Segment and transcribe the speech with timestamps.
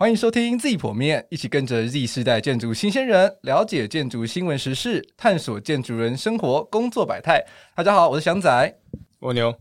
[0.00, 7.44] 欢迎收听 Z 剖面，一起跟着 Z 世代建筑新鲜人了解建筑新闻时事，探索建筑人生活工作百态。
[7.74, 8.78] 大家好，我是翔仔，
[9.18, 9.54] 蜗牛。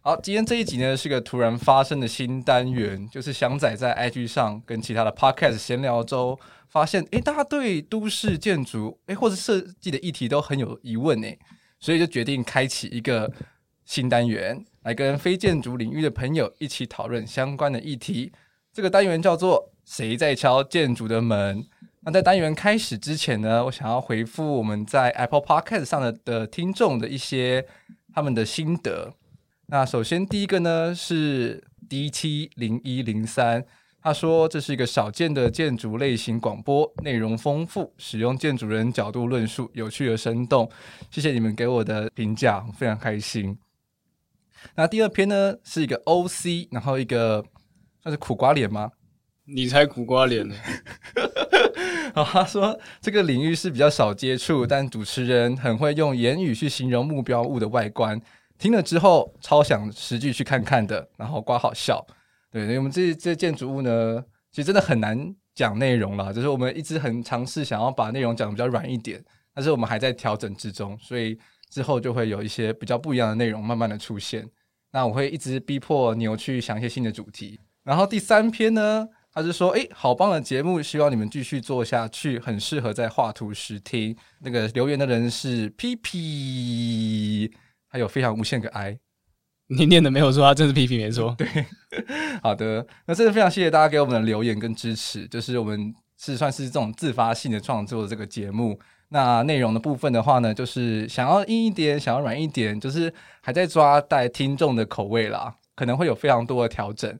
[0.00, 6.36] 好，今天这一集呢是个突然发生的新单元，就是翔仔在 IG 上跟其他的 Podcast 闲聊中
[6.68, 11.38] 发现，诶，大家对都市建筑诶或者设计的议题都很有疑问诶，
[11.78, 13.32] 所以就决定开启一个
[13.84, 18.32] 新单元，来跟非建筑领域的朋友一起讨论相关的议题。
[18.78, 21.66] 这个单元叫做“谁在敲建筑的门”。
[22.02, 27.66] 那在单元开始之前呢，我想要回复我们在 Apple Podcast 上的的听众的一些
[28.14, 29.12] 他们的心得。
[29.66, 33.64] 那首先第一个呢是 DT 零一零三，
[34.00, 40.70] 他说这是一个少见的建筑类型广播，内容丰富，使用建筑人角度论述，有趣而生动。
[41.10, 43.58] 谢谢你们给我的评价，非常开心。
[44.76, 47.44] 那第二篇呢是一个 OC，然后一个。
[48.08, 48.90] 那是苦瓜脸吗？
[49.44, 50.54] 你才苦瓜脸呢！
[52.14, 58.18] 好，他说这个领域是比较少接触，但主持人很会用言语去形容目标物的外观，
[58.56, 61.06] 听了之后超想实际去看看的。
[61.18, 62.02] 然后刮好笑，
[62.50, 69.22] 对，因为我们这这建筑物呢，其实真的很难讲内容了，就是我们一直很尝试想要把内容讲的比较软一点，
[69.54, 71.38] 但是我们还在调整之中，所以
[71.68, 74.48] 之后就会有一些比较不一样的内容慢慢的出现。
[74.92, 77.60] 那我会一直逼迫牛去想一些新的主题。
[77.88, 84.14] 然后第三篇呢，他是说，诶，好棒的节目，希望你们继续做下去，很适合在画图时听。
[84.40, 87.50] 那个留言的人是 P P，
[87.88, 88.98] 还有非常无限个 I，
[89.68, 91.34] 你念的没有错，他真是 P P 没错。
[91.40, 91.48] 对，
[92.42, 98.78] 好的，那真的非常谢谢大家给我们的留言跟支持，就是我们是算是这种自发性的创作的这个节目。
[99.08, 103.10] 那内容的部分的话呢，就是想要硬一点，想要软一点，就是
[103.40, 107.18] 还在抓带听众的口味啦，可能会有非常多的调整。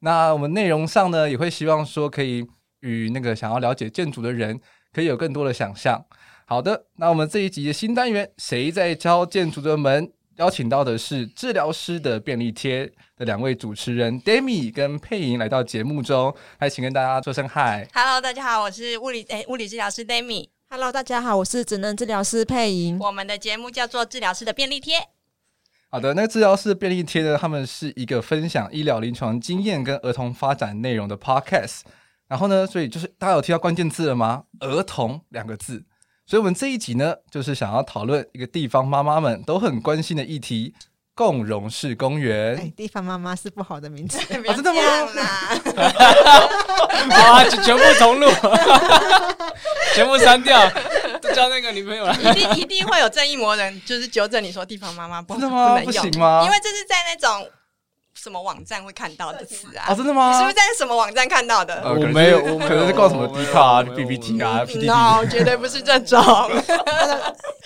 [0.00, 2.46] 那我们内容上呢，也会希望说可以
[2.80, 4.60] 与那个想要了解建筑的人，
[4.92, 6.04] 可以有更多的想象。
[6.46, 10.12] 好的，那我们这一集的新单元，谁在敲建筑的门？
[10.36, 12.84] 邀请到的是治疗师的便利贴
[13.16, 17.88] 的两位主持人 Demi 跟佩莹来到节目中，来请跟大家说声嗨。
[17.94, 20.50] Hello，大家好，我是物理诶、欸、物理治疗师 Demi。
[20.68, 22.98] Hello，大家好，我是职能治疗师佩莹。
[22.98, 25.08] 我们的节目叫做治疗师的便利贴。
[25.96, 31.80] 好的，那个治疗师便利贴呢，他们是一个分享医疗临床经验跟儿童发展内容的 podcast。
[32.28, 34.42] 然后呢，所以就是大家有听到关键字了吗？
[34.60, 35.82] 儿童两个字。
[36.26, 40.74] 所以我们这一集呢，就是想要讨论一个地方妈妈们都很关心的议题——
[41.16, 42.58] 共融式公园。
[42.58, 44.82] 哎，地方妈妈是不好的名字，啊、 真的吗？
[47.10, 48.28] 啊， 全部重录，
[49.96, 50.60] 全部删掉。
[51.34, 55.68] 交那个女朋友了， 一定一定会有正义魔人，就是纠正你说地方妈妈不真的吗？
[55.70, 56.42] 不能用，行吗？
[56.44, 57.48] 因为这是在那种
[58.14, 59.86] 什么网站会看到的词啊？
[59.88, 60.32] 啊，真的吗？
[60.32, 61.82] 你是不是在什么网站看到的？
[61.84, 64.86] 我没有，我可能是逛什么 D 卡啊、B B T 啊、PPT。
[64.86, 66.18] No，绝对不是这种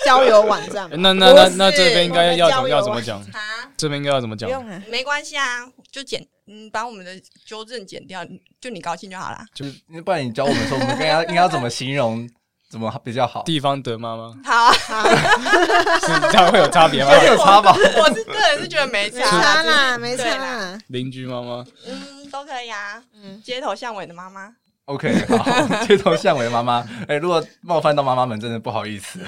[0.04, 0.88] 交友网站。
[1.00, 3.70] 那那那那这边应该要怎么要怎么讲啊？
[3.76, 4.48] 这边应该要怎么讲？
[4.48, 7.12] 不用啊，没关系啊，就剪嗯，把我们的
[7.46, 8.22] 纠正剪掉，
[8.60, 9.38] 就你高兴就好了。
[9.54, 12.28] 就是，不然你教我们说，我们应该应该要怎么形容？
[12.70, 13.42] 怎么比较好？
[13.42, 14.72] 地方的妈妈，好啊，
[16.00, 17.10] 是这样会有差别吗？
[17.18, 17.74] 会有差吧？
[17.76, 20.78] 我是个人是觉得没差，没差啦，没差啦。
[20.86, 23.02] 邻居妈妈，嗯，都可以啊。
[23.20, 24.48] 嗯，街头巷尾的妈妈
[24.84, 26.86] ，OK，好， 街头巷尾的妈妈。
[27.08, 29.18] 哎，如果冒犯到妈妈们，真的不好意思。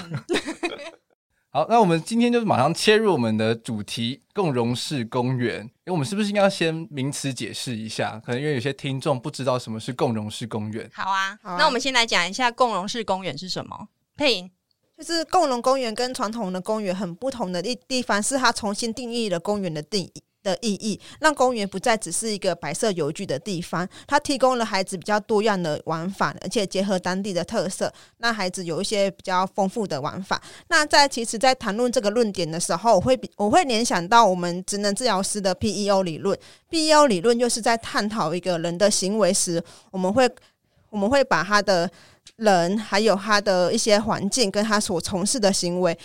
[1.55, 5.61] 好，那我们今天就马上切入我们的主题——共融式公园。
[5.61, 8.19] 因为我们是不是应该要先名词解释一下？
[8.25, 10.91] 可能因为有些听众不知道什么是共融式公园。
[10.95, 13.89] 好啊，好啊，那我们先来讲一下共融式公园是什么。
[14.17, 14.51] 配音，
[14.97, 20.23] 就是共融公园跟传统的公园很不同的地地方，是它重新定义了公园的定义。
[20.42, 30.42] 的意义，让公园不再只是一个白色游具的地方，它提供了孩子比较多样的玩法，而且结合当地的特色，让孩子有一些比较丰富的玩法。
[30.68, 36.36] 那在其实，在谈论这个论点的时候，我会比我会联想到我们职能治疗师的 PEO 理论。
[36.71, 40.28] PEO 理论就是在探讨一个人的行为时，我们会
[40.91, 41.91] 我们会把他的
[42.36, 45.97] 人，还有他的一些环境，跟他所从事的行为。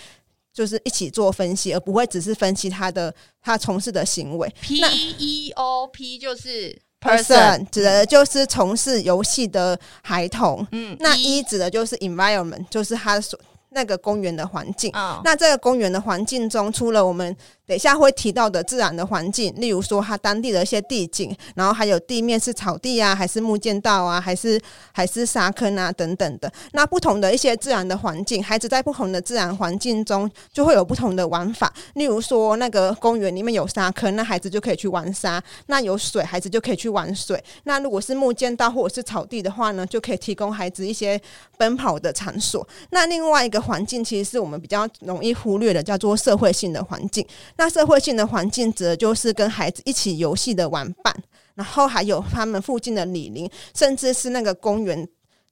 [0.58, 4.52] 就是一起做分析，而不会只是分析他的他从事的行为。
[4.60, 10.66] P E O P 就是 person，指的就是从事游戏的孩童。
[10.72, 13.38] 嗯，那 E 指的就是 environment，就是他所
[13.68, 14.90] 那个公园的环境。
[14.94, 17.36] 哦、那这个公园的环境中，除了我们
[17.68, 24.58] 等一下会提到的自然的环境，例如说它当地的一些地景，然后还有地面是草地啊，还是木栈道啊，还是
[24.90, 26.50] 还是沙坑啊等等的。
[26.72, 31.70] 那不同的一些自然的环境，孩子在不同的自然环境中就会有不同的玩法。
[31.92, 37.38] 例如说，那个公园里面有沙坑，那孩子就可以去玩沙；那有水，孩子就可以去玩水。
[37.64, 41.20] 那如果是木栈道或者是草地的话呢，就可以提供孩子一些
[41.58, 42.66] 奔跑的场所。
[42.88, 47.26] 那另外一个环境，其实是我们比较容易忽略的，叫做社会性的环境。
[47.58, 51.14] 那社会性的环境，则就是跟孩子一起游戏的玩伴，
[51.54, 55.06] 然后还有他们附近的李林，甚至是那个公园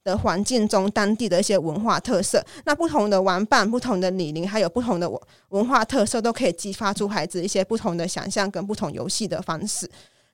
[0.05, 2.41] 的环境中当地的一些文化特色。
[2.63, 5.11] 那不同的玩伴、不同的李林，还有不同的
[5.49, 9.89] 文化特色，都可以激发出孩子一些不同的想象跟不同游戏的方式。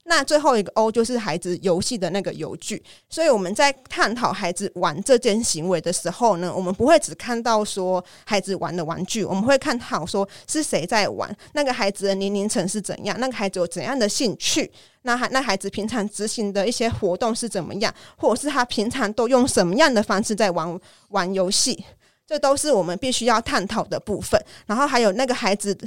[0.06, 14.70] 那最后一个 O 就是孩子游戏的那个游具，所以我们在探讨孩子玩这件行为的时候呢，我们不会只看到说孩子玩的玩具，我们会看好说是谁在玩，那个孩子的年龄层是怎样，那个孩子有怎样的兴趣，
[15.04, 20.78] 那孩那孩子平常执行的一些活动是怎么样，或者是他平常都用什么样的方式在玩
[21.10, 21.82] 玩游戏，
[22.28, 24.38] 这都是我们必须要探讨的部分。
[24.66, 25.78] 然后还有那个孩子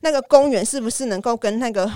[0.00, 1.92] 那个公园是不是能够跟那个。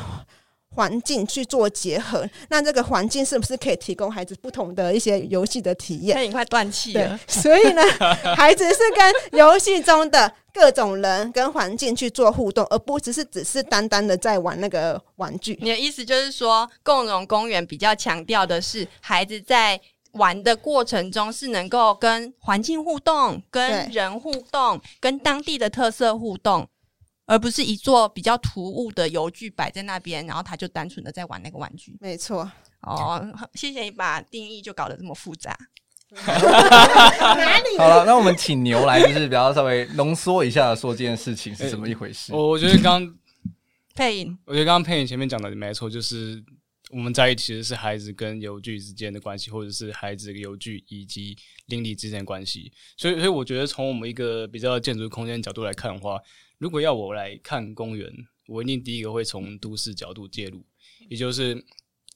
[0.75, 6.17] 环境去做结合，那这个环境是不是可以提供孩子不同的一些游戏的体验？
[6.17, 7.19] 那你快断气了。
[7.27, 7.83] 所以呢，
[8.37, 15.59] 孩子是跟游戏中的各种人跟环境去做互动，而不只是只是单单的在玩那个玩具。
[15.61, 19.81] 你的意思就是说，共融公园比较强调的是孩子在
[20.13, 26.69] 玩的过程中是能够跟环境互动、跟人互动、跟当地的特色互动。
[27.31, 31.97] 而不是一座比较突兀的游具摆在那边，然后他就单纯的在玩那个玩具。
[32.01, 32.51] 没错。
[32.81, 33.25] 哦，
[33.55, 35.57] 谢谢你把定义就搞得这么复杂。
[37.79, 42.33] 好了，那我们请牛来，就是比较稍微浓缩一下，说这件事情是怎么一回事。
[42.33, 43.09] 我、欸、我觉得刚
[43.95, 46.43] 配音，我觉得刚刚配音前面讲的没错，就是
[46.91, 51.37] 我们在意其实是孩子跟游具之间的关系，或者是孩子跟游具以及
[51.67, 52.73] 邻里之间的关系。
[52.97, 56.19] 所以，所以我觉得从我们一个比较建筑空间角度来看的话。
[56.61, 58.13] 如果要我来看公园，
[58.47, 60.63] 我一定第一个会从都市角度介入，
[61.09, 61.65] 也就是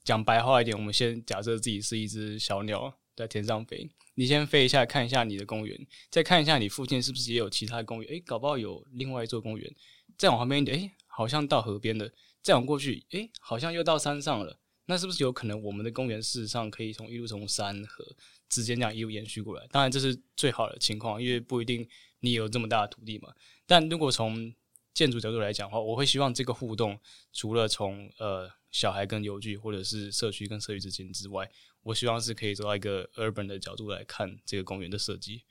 [0.04, 9.74] 讲白话一点，我们先假设自己是一只小鸟在天上飞，你先飞一下看一下你的公园，再看一下你附近是不是也有其他公园，诶，搞不好有另外一座公园，
[10.18, 12.12] 再往旁边一点，诶，好像到河边了，
[12.42, 18.04] 再往过去，诶，好像又到山上了，那是不是有可能我们的公园事实上可以从一路从山河
[18.50, 19.66] 之间这样一路延续过来？
[19.70, 21.88] 当然这是最好的情况，因为不一定
[22.20, 23.32] 你有这么大的土地嘛。
[23.66, 24.54] 但如果从
[24.92, 26.96] 建筑角度来讲的话，我会希望这个互动
[27.32, 31.50] 除了从呃小孩跟邮局，或者是社区跟社区之间之外，
[31.82, 35.42] 我希望是可以做到一个 urban 的角度来看这个公园的设计。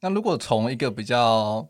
[0.00, 1.68] 那如果从一个比较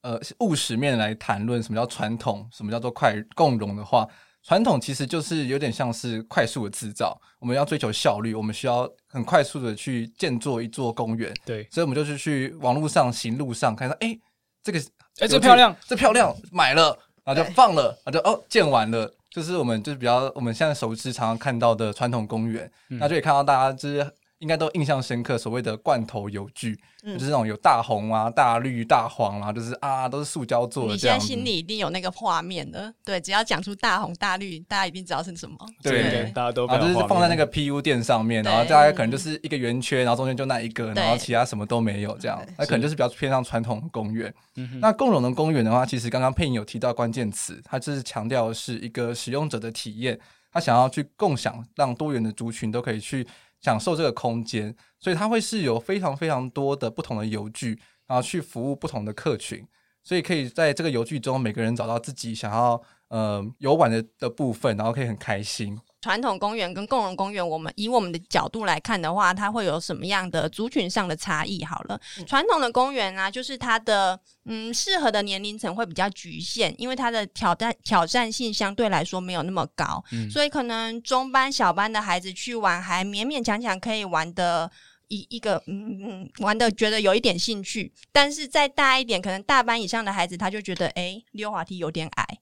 [0.00, 4.08] 呃务实面来谈论，什么叫传统，什么叫做快共融的话，
[4.42, 11.32] 传统其实就是有点像是快速的制造，我们要追求效率，我们需要很快速的去建造一座公园。
[11.44, 14.18] 对，所以我们就是去网络上、行路上看到，哎。
[14.66, 14.80] 这个
[15.20, 24.12] 哎，这漂亮，这漂亮，买了，然后就放了，然后就哦，建完了，就是我们就是比较我们现在熟知常常看到的传统公园，那、嗯、就可以看到大家就是。
[24.38, 30.92] 应该都印象深刻，所谓的罐头游具，嗯、就是那种有大红啊、大绿、大黄啊，就是啊，都是塑胶做的。
[30.92, 35.56] 你现在心里一定有那个画面的，对，只要讲出大红大绿，大家一定知道是什么。
[35.82, 44.32] 对，对，大家都啊，就是放在那个 PU 垫上面，然后大概可能就是一个圆圈，然后中间就那一个，然后其他什么都没有，这样，那可能就是比较偏向传统的公园。
[44.80, 50.18] 那共融的公园的话，其实刚刚配音有提到关键词，它就是强调的是一个使用者的体验，
[50.52, 53.26] 他想要去共享，让多元的族群都可以去。
[53.66, 59.66] 享受这个空间，所以它会是有非常非常多的不同的游具，然后去服务不同的客群，
[60.04, 65.76] 所以可以在这个游具中，每个人找到自己想要呃游玩的的部分，然后可以很开心。
[66.00, 71.64] 传统公园跟共融公园，我们以我们的角度来看的话，它会有什么样的族群上的差异？
[71.64, 84.70] 好了，传统的公园啊，就是它的嗯适合的年龄层会比较局限，因为它的挑战挑战性相对来说没有那么高，嗯、所以可能中班小班的孩子去玩还勉勉强强可以玩的
[85.08, 92.38] 一一个嗯嗯玩的觉得有一点兴趣，但是再大一点，可能大班以上的孩子他就觉得哎溜滑梯有点矮。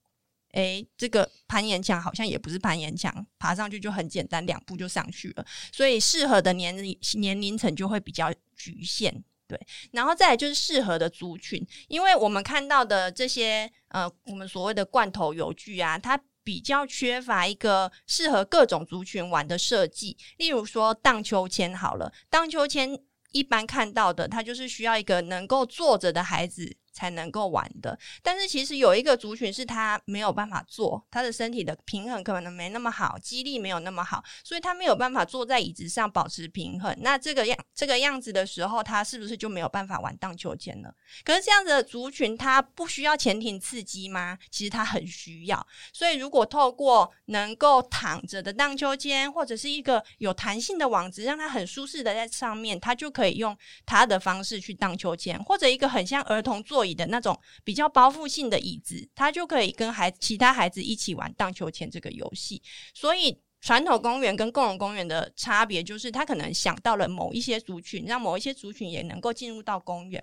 [0.55, 5.47] 诶，这个攀岩墙好像也不是攀岩墙，爬上去就很简单，两步就上去了。
[5.73, 9.61] 所以适合的年龄年龄层就会比较局限，对。
[9.93, 20.17] 然后再来就是适合的族群，因为我们看到的这些呃，我们所谓的罐头游具啊，它比较缺乏一个适合各种族群玩的设计。
[20.39, 22.99] 例如说荡秋千好了，荡秋千。
[23.35, 26.77] 一般看到的，它就是需要一个能够坐着的孩子。
[26.95, 36.97] 才能够玩的，但是其实有一个族群是他没有办法坐，他的身体的平衡可能没那么好，肌力没有那么好，所以他没有办法坐在椅子上保持平衡。
[37.01, 40.89] 那这个样这个样子的时候，他是不是就没有办法玩荡秋千呢？
[41.25, 44.39] 可是这样子的族群，他不需要前庭刺激吗？
[44.49, 45.67] 其实他很需要。
[45.93, 62.62] 所以如果透过能够躺着的荡秋千，或者是一个有弹性的网子，让他很舒适的在上面，他就可以用他的方式去荡秋千，或者一个很像儿童椅的那种比较包覆性的椅子，他就可以跟孩其他孩子一起玩荡秋千这个游戏。
[62.93, 70.23] 所以，传统公园跟共融公园的差别就是，他可能想到了某一些族群，让某一些族群也能够进入到公园。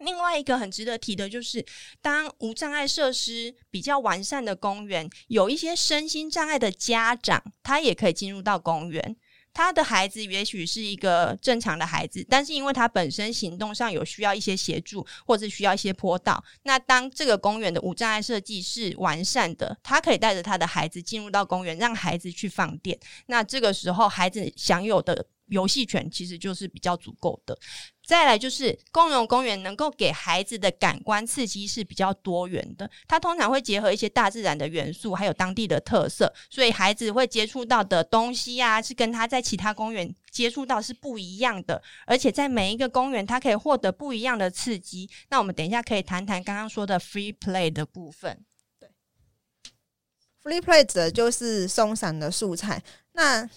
[0.00, 1.64] 另外一个很值得提的就是，
[2.00, 9.16] 当无障碍设施比较完善的公园，有一些身心障碍的家长，他也可以进入到公园。
[9.52, 22.98] 他的孩子也许是一个正常的孩子，但是因为他本身行动上有需要一些协助，或者需要一些坡道，那当这个公园的无障碍设计是完善的，他可以带着他的孩子进入到公园，让孩子去放电。
[23.26, 27.58] 那这个时候，孩子享有的游戏权其实就是比较足够的。
[28.02, 45.08] 再来就是共融公园能够给孩子的感官刺激是比较多元的，它通常会结合一些大自然的元素，还有当地的特色，所以孩子会接触到的东西啊，是跟他在其他公园接触到是不一样的，而且在每一个公园，他可以获得不一样的刺激。
[45.28, 48.44] 那我们等一下可以谈谈刚刚说的 free play 的部分。
[48.80, 48.88] 对
[50.42, 52.82] ，free play 指的就是松散的素材。
[53.12, 53.48] 那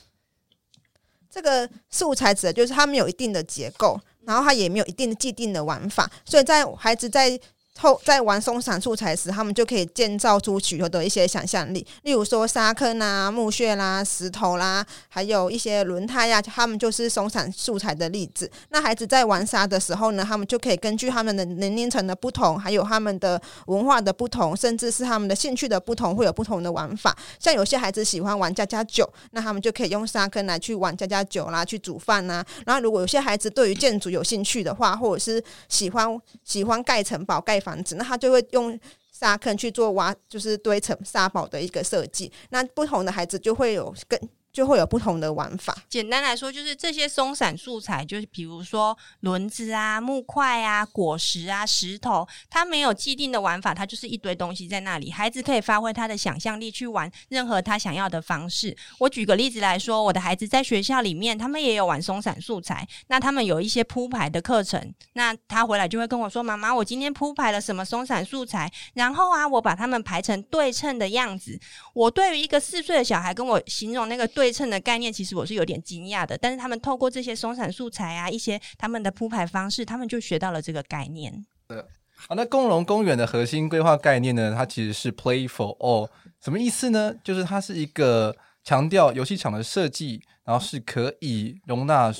[1.33, 3.99] 这个素材指的就是它没有一定的结构。
[4.25, 7.37] 然后他也没有一定的既定的玩法，所以在孩子在
[7.79, 18.49] 后在玩松散素材时，他们就可以建造出许多的一些想象力，例如说沙坑啊、木屑啦、石头啦，还有一些轮胎呀，他们就是松散素材的例子。
[18.69, 27.17] 那孩子在玩沙的时候呢，他们就可以根据他们的年龄层的不同，还有他们的文化的不同，甚至是他们的兴趣的不同，会有不同的玩法。
[27.39, 32.45] 像有些孩子喜欢玩家家酒，那他们就可以用沙坑来去玩家家酒啦，去煮饭呐。
[32.65, 36.07] 然后如果有些孩子对于建筑有兴趣的话，或者是喜欢
[36.43, 38.79] 喜欢盖城堡、盖房子，那他就会用
[39.11, 42.31] 沙坑去做挖，就是堆成沙堡的一个设计。
[42.49, 44.19] 那不同的孩子就会有更。
[44.53, 45.75] 就会有不同的玩法。
[45.89, 55.11] 简单来说，就是这些松散素材，就是比如说轮子啊、木块啊、果实啊、石头，它没有既定的玩法，它就是一堆东西在那里。
[55.11, 58.77] 孩子可以发挥他的想象力去玩任何他想要的方式。
[58.99, 62.87] 我举个例子来说，我的孩子在学校里面，他们也有玩松散素材。
[63.07, 68.71] 那他们有一些铺排的课程，那他回来就会跟我说：“妈妈，我今天铺排了什么松散素材？
[68.93, 71.59] 然后啊，我把他们排成对称的样子。”
[71.95, 74.42] 我对于一个四岁的小孩跟我形容那个对。
[74.43, 76.37] 对称的概念，其实我是有点惊讶的。
[76.37, 81.45] 但是他们透过这些松散素材啊，一些他们的铺排方式，他们就学到了这个概念。
[81.65, 81.81] 对，
[82.27, 84.53] 好，那共融公园的核心规划概念呢？
[84.53, 86.09] 它其实是 Play for All，
[86.43, 87.15] 什么意思呢？
[87.23, 88.35] 就是它是一个
[88.65, 92.13] 强调游戏场的设计，然后是可以容纳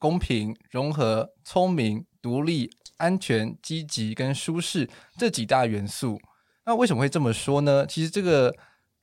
[0.00, 6.20] 公平、融合、聪明、独立、安全、积极跟舒适这几大元素。
[6.66, 7.86] 那为什么会这么说呢？
[7.86, 8.52] 其实这个。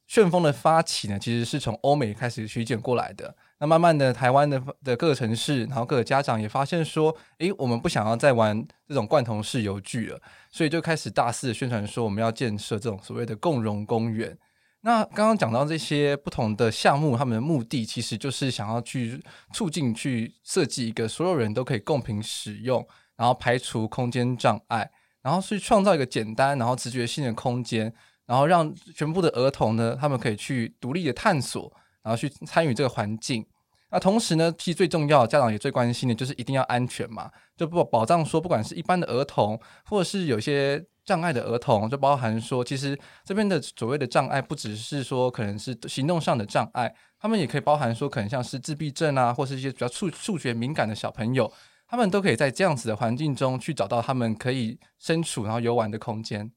[0.07, 3.35] 旋风的发起呢，其实是从欧美开始推荐过来的。
[3.57, 10.21] 那慢慢的，台湾的的各个城市，然后各个家长也发现说，诶，我们不想要再玩这种罐头式游具了，
[10.51, 14.38] 所以就开始大肆宣传说，我们要建设这种所谓的共融公园。
[14.81, 19.19] 那刚刚讲到这些不同的项目，他们的目的其实就是想要去
[19.53, 22.85] 促进、去设计一个所有人都可以共平使用，
[23.15, 24.91] 然后排除空间障碍，
[25.24, 27.91] 然后去创造一个简单然后直觉性的空间。
[28.25, 33.46] 然后让全部的儿童呢，他们可以去独立的探索，然后去参与这个环境。
[33.91, 51.50] 那同时呢，其实最重要，家长也最关心的就是一定要安全嘛，就不保障说，不管是一般的儿童，或者是有些障碍的儿童，就包含说，其实这边的所谓的障碍，不只是说可能是行动上的障碍，他们也可以包含说，可能像是自闭症啊，或是一些比较数数学敏感的小朋友，
[51.88, 56.51] 他们都可以在这样子的环境中去找到他们可以身处然后游玩的空间。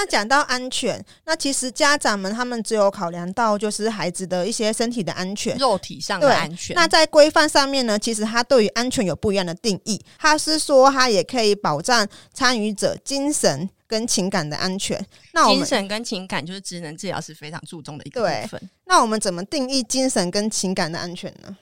[0.00, 6.74] 那讲到安全，那其实家长们他们只有考量到就是孩子的一些身体的安全，肉体上的安全。
[6.74, 10.02] 那在规范上面呢，其实他对于安全有不一样的定义。
[10.18, 14.98] 他是说他也可以保障参与者精神跟情感的安全。
[15.34, 18.70] 那我们精神跟情感就是职能治疗是非常注重的一个部分。
[18.86, 21.54] 那我们怎么定义精神跟情感的安全呢？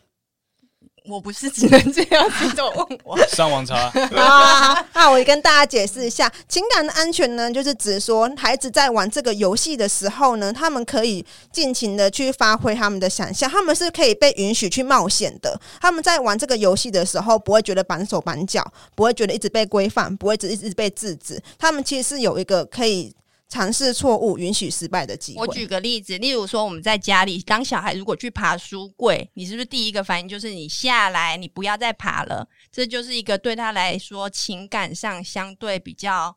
[1.08, 4.86] 我不是只能这样子就问我 上网查啊。
[4.94, 15.58] 那我跟大家解释一下，情感的安全呢，就是指说孩子在玩这个游戏的时候呢，他们可以尽情的去发挥他们的想象，他们是可以被允许去冒险的。
[15.80, 21.40] 他们在玩这个游戏的时候，不会觉得绑手绑脚，不会觉得一直被规范，不会一直一直被制止。
[21.58, 23.14] 他们其实是有一个可以。
[23.48, 25.46] 尝试错误，允许失败的机会。
[25.46, 32.46] 我举个例子，例如说我们在家里，当小孩如果去爬书柜，你是不是第一个反应就是你下来，你不要再爬了？
[32.70, 36.36] 这就是一个对他来说情感上相对比较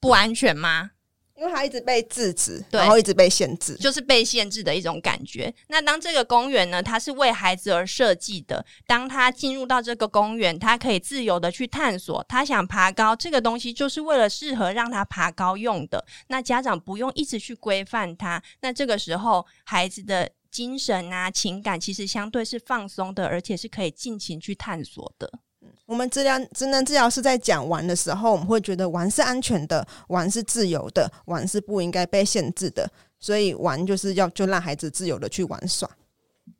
[0.00, 0.90] 不安全吗？
[1.36, 5.54] 因为他一直被制止，对，然后一直被限制，就是被限制的一种感觉。
[5.68, 8.64] 那当这个公园呢，它是为孩子而设计的。
[8.86, 12.24] 当他进入到这个公园，他可以自由的去探索。
[12.28, 16.04] 他想爬高，这个东西就是为了适合让他爬高用的。
[16.28, 18.42] 那家长不用一直去规范他。
[18.60, 25.30] 那这个时候，孩子的精神啊、情感其实相对是放松的，而且是可以尽情去探索的。
[25.86, 32.90] 我们治疗职能治疗师在讲玩的时候，我们会觉得玩是安全的，玩是自由的，玩是不应该被限制的。
[33.18, 35.88] 所以玩就是要就让孩子自由的去玩耍。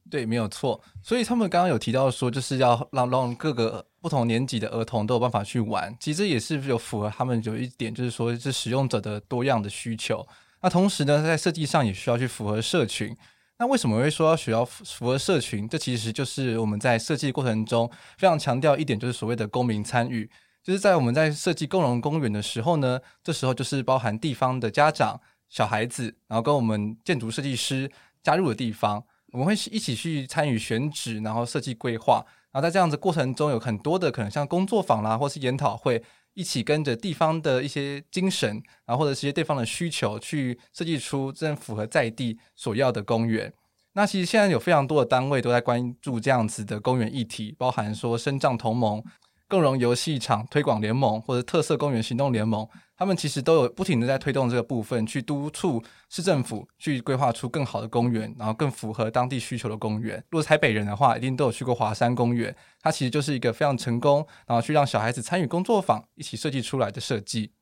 [0.08, 0.80] 对，没有错。
[1.02, 5.94] 所以他们刚刚有提到说，就是要让让各个不同年级的儿童都有办法去玩。
[5.98, 10.24] 其实也是有符合他们有一点，就是说是使用者的多样的需求。
[10.62, 13.14] 那同时呢，在设计上也需要去符合社群。
[13.58, 15.66] 那为什么会说要需要符合社群？
[15.66, 20.30] 这其实就是我们在设计过程中非常强调一点，就是所谓的公民参与。
[20.62, 27.90] 就是在我们在设计共融公园的时候呢，这时候就是包含地方的家长、小孩子，然后跟我们建筑设计师
[28.22, 32.22] 加入的地方，我们会一起去参与选址，然后设计规划。
[32.52, 36.02] 然后在这样子过程中，有很多的可能像工作坊啦，或是研讨会。
[36.36, 43.52] 一起跟着地方的一些精神，然后或者是一些地方的需求，去设计出真正符合在地所要的公园。
[43.94, 49.02] 那其实现在有非常多的单位都在关注这样子的公园议题，包含说身障同盟。
[49.48, 60.16] 共融游戏场推广联盟或者特色公园行动联盟，他们其实都有不停的在推动这个部分，去督促市政府去规划出更好的公园，然后更符合当地需求的公园。
[60.30, 67.52] 如果台北人的话，一定都有去过华山公园，它其实就是一个非常成功，然后去让小孩子参与工作坊一起设计出来的设计。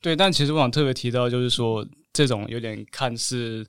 [0.00, 3.66] 对，但其实我想特别提到，就是说这种有点看似。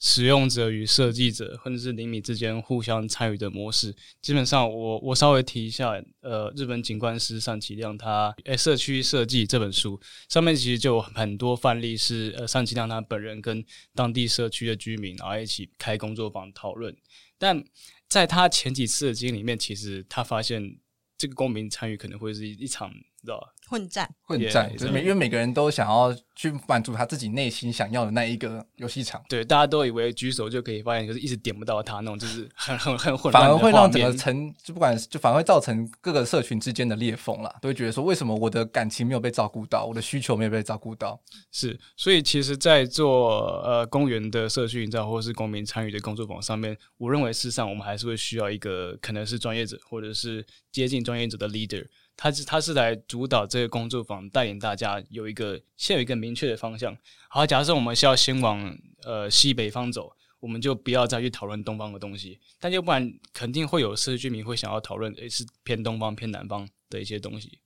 [0.00, 5.92] 使用者与设计者，或者是邻里之间互相参与的模式，基本上我我稍微提一下，
[6.22, 13.62] 呃，日本景观师上崎亮他诶社区设计这本书上面其实就有很多范例是呃上崎亮他本人跟
[13.94, 16.96] 当地社区的居民然后一起开工作坊讨论，
[17.38, 17.62] 但
[18.08, 20.78] 在他前几次的经历里面，其实他发现
[21.18, 22.90] 这个公民参与可能会是一场，
[23.22, 23.48] 你知道吧？
[23.68, 29.22] 混战，混战，就是每因为每个人都想要去满足他自己内心想要的那一个游戏场。
[29.28, 41.20] 对，大家都以为举手就可以发现，就是一直点不到他那种，就是很 很很混乱，反而会让整个城就不管就反而会造成各个社群之间的裂缝啦，都会觉得说，为什么我的感情没有被照顾到，我的需求没有被照顾到？
[41.52, 51.86] 是，所以其实，在做呃公园的社区营造或是公民参与的工作坊上面，我认为事实上我们还是会需要一个可能是专业者或者是接近专业者的 leader。
[52.20, 56.94] 他是他是来主导这个工作坊，带领大家有一个先有一个明确的方向。
[57.30, 62.38] 好，假设我们需要先往呃西北方走，我们就不要再去讨论东方的东西。
[62.58, 67.58] 但要不然，肯定会有社区居民会想要讨论，诶，是偏东方偏南方的一些东西。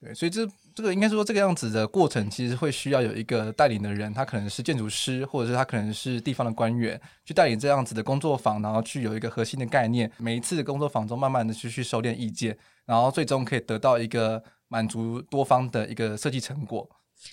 [0.00, 10.10] 对，所以这这个应该说这个样子的过程，其实会需要有一个带领的人，他可能是建筑师，或者是他可能是地方的官员，去带领这样子的工作坊，然后去有一个核心的概念。
[10.18, 12.58] 每一次的工作坊中，慢慢的去去收敛意见。
[12.86, 16.88] 然后最终可以得到一个满足多方的一个设计成果。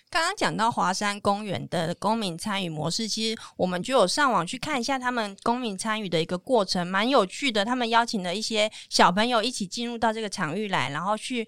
[0.09, 7.65] 刚刚讲到华山公园的公民参与模式，其实我们就有上网去看一下他们公民参与的一个过程，蛮有趣的。
[7.65, 11.45] 他们邀请了一些小朋友一起进入到这个场域来，然后去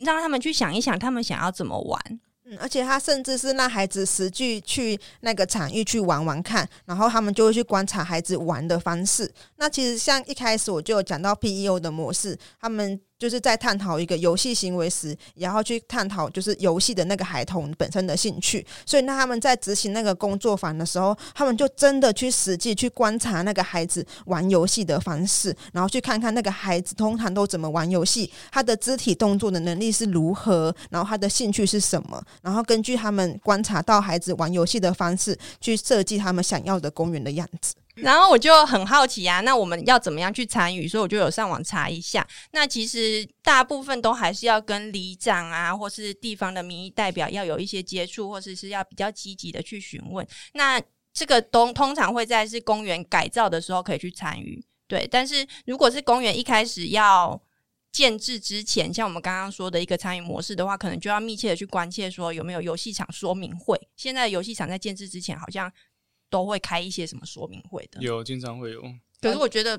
[0.00, 2.00] 让他们去想一想，他们想要怎么玩。
[2.44, 9.32] 嗯，而且他甚至是让孩子实际去那个场域去玩玩看，然后他们就会去观察孩子玩的方式。
[9.56, 13.00] 那其实像一开始我就有讲到 PEO 的模式，他们。
[13.20, 18.66] 就是在探讨一个游戏行为时，然后去探讨就是游戏的那个孩童本身的兴趣。
[18.86, 37.74] 所以，那他们在执行那个工作坊的时候，他们就真的去实际去观察那个孩子玩游戏的方式，然后去看看那个孩子通常都怎么玩游戏，他的肢体动作的能力是如何，然后他的兴趣是什么，然后根据他们观察到孩子玩游戏的方式，去设计他们想要的公园的样子。
[38.02, 40.88] 然后我就很好奇啊，那我们要怎么样去参与？
[40.88, 42.26] 所以我就有上网查一下。
[42.52, 50.26] 那其实大部分都还是要跟里长啊，或是地方的民意代表要有一些接触，或者是，是要比较积极的去询问。
[50.54, 50.80] 那
[51.12, 54.64] 这个东通常会在是公园改造的时候可以去参与。
[54.86, 57.40] 对，但是如果是公园一开始要
[57.92, 63.80] 建置之前，像我们刚刚说的一个参与模式的话，可能就要密切的去关切说有没有游戏场说明会。
[63.96, 65.70] 现在游戏场在建置之前，好像
[66.30, 68.80] 都会开一些什么说明会的，有经常会有。
[69.20, 69.78] 可是我觉得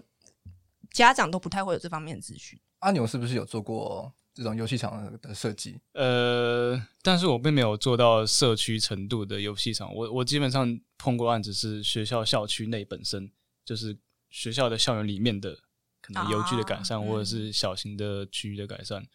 [0.91, 2.59] 家长都不太会有这方面的资讯。
[2.79, 5.79] 阿牛是不是有做过这种游戏场的设计？
[5.93, 9.91] 呃，但是我并没有做到社区程度的游戏场。
[9.95, 13.31] 我我基本上碰过案子是学校校区内本身
[13.65, 13.97] 就是
[14.29, 15.57] 学校的校园里面的。
[16.03, 19.05] 可能游具的改善，或者是小型的区域的改善。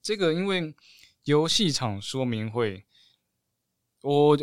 [0.00, 0.74] 这个因为
[1.24, 2.86] 游戏场说明会，
[4.00, 4.34] 我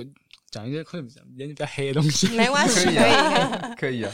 [0.51, 4.11] 讲一些会比较比较黑的东西， 没关系，可以啊，可以啊。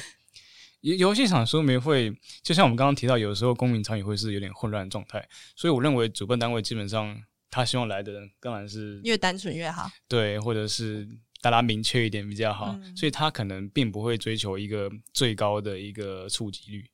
[0.81, 7.19] 游游戏场说明会，就像我们刚刚提到，有时候公民场也会是有点混乱的状态，所以我认为主办单位基本上
[7.49, 11.07] 他希望来的人当然是越单纯越好，对，或者是
[11.41, 16.85] 大家明确一点比较好，所以他可能并不会追求一个最高的一个触及率。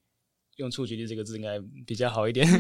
[0.62, 2.48] 用“触及力”这个字应该比较好一点。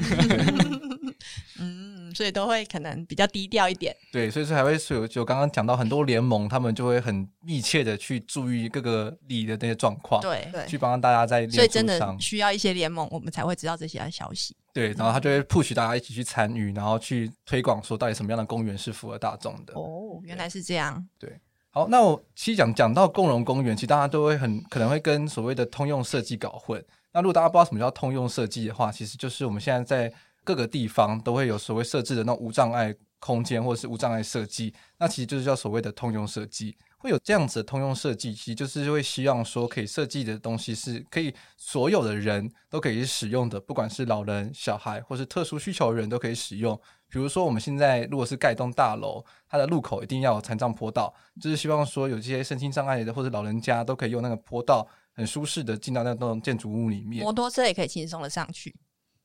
[1.59, 3.95] 嗯，所以都会可能比较低调一点。
[4.11, 11.47] 对，所以说还会有就刚刚讲到很多联盟，他们就会很密切的去注意各个里的那些状况，对，去帮大家在。
[11.47, 14.55] 所以真的需要一些联盟，我们才会知道这些消息。
[14.73, 19.73] 对，然后他就会 push 大家一起去参与，然后去推广说到底什么样的公园是符合大众的。
[19.75, 21.07] 哦，原来是这样。
[21.19, 26.83] 对，好，那我其实讲讲到共融公园，其实大家都会很可能会跟所谓的通用设计搞混。
[27.13, 36.75] 那如果大家不知道什么叫通用设计的话，其实就是我们现在在各个地方都会有所谓设置的那种无障碍空间或者是无障碍设计，那其实就是叫所谓的通用设计。
[36.97, 46.79] 会有这样子的通用设计，其实就是会希望说可以设计的东西是可以所有的人都可以使用的，不管是老人、小孩或是特殊需求的人都可以使用。
[47.09, 54.87] 比如说我们现在如果是盖一栋大楼，它的入口一定要有残障坡道，就是希望说有这些身心障碍的或者老人家都可以用那个坡道。
[55.13, 58.73] 很舒适的进到那栋建筑物里面，摩托车也可以轻松的上去，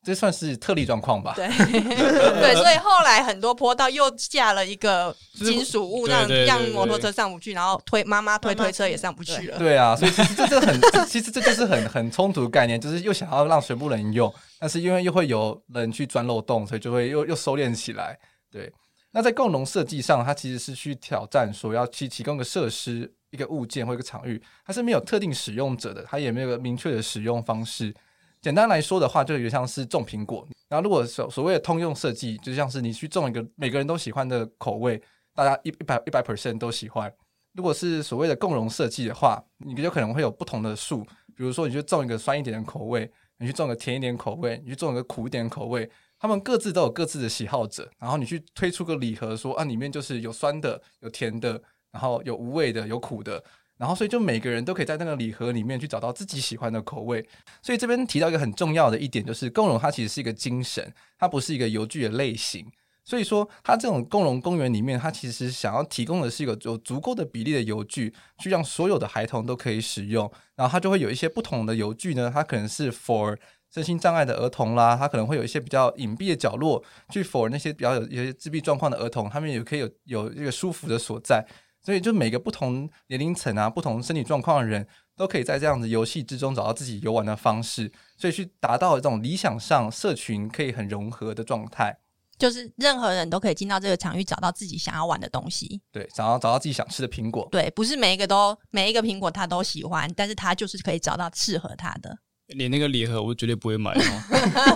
[0.02, 1.32] 这算是特例状况吧？
[1.34, 9.58] 对 对，所以后来很多坡道又架了一个金属物，让让摩托车上不去，然后推妈妈推推车也上不去了。
[9.58, 18.18] 对，啊，所以其实这这很，其实这就是很很冲突的概念，就是又想要让全部人用，但是因为又会有人去钻漏洞，所以就会又又收敛起来。
[18.50, 18.72] 对，
[19.12, 23.12] 那在共融设计上，它其实是去挑战说要去提供个设施。
[23.36, 27.94] 一个物件或一个场域，它是没有特定使用者的，它也没有个明确的使用方式。
[28.40, 30.46] 简单来说的话，就有点像是种苹果。
[30.68, 35.00] 然后，如果所所谓的通用设计，就像是你去种一个每个人都喜欢的口味，
[35.34, 37.12] 大家一一百一百 percent 都喜欢。
[37.52, 41.04] 如果是所谓的共融设计的话，你就可能会有不同的树。
[41.34, 47.90] 比如说，你去种一个酸一点的口味，你去种个甜一点口味，你去种一个苦一点口味，他们各自都有各自的喜好者。
[47.98, 51.60] 然后你去推出个礼盒，说啊，里面就是有酸的，有甜的。
[51.96, 53.42] 然后有无味的，有苦的，
[53.78, 57.26] 然后所以就每个人都可以在那个礼盒里面去找到自己喜欢的口味。
[57.62, 62.70] 所以这边提到一个很重要的一点，就是共融它其实是一个精神，它不是一个游具的类型。
[63.02, 70.30] 所以说，它这种共融公园里面，它其实想要提供的是一个有足够的比例的游具，去让所有的孩童都可以使用。
[70.54, 73.34] 然后它就会有一些不同的游具呢，它可能是 for
[73.72, 81.46] 身心障碍的儿童啦，它可能会有一些比较隐蔽的角落，去 for 那些比较有一些自闭状况的儿童，他们也可以有有一个舒服的所在。
[81.86, 84.84] 所以，就每个不同年龄层啊、不同身体状况的人，
[85.16, 91.96] 都可以在这样子游戏之中找到自己游玩的方式，所以去达到这种理想上社群可以很融合的状态。
[92.36, 95.80] 就是任何人都可以进到这个场域，找到自己想要玩的东西。
[95.92, 97.46] 对，找到找到自己想吃的苹果。
[97.52, 102.18] 对，不是每一个都每一个苹果他都喜欢，但是他就是可以找到适合他的。
[102.48, 103.98] 连那个礼盒我绝对不会买哦。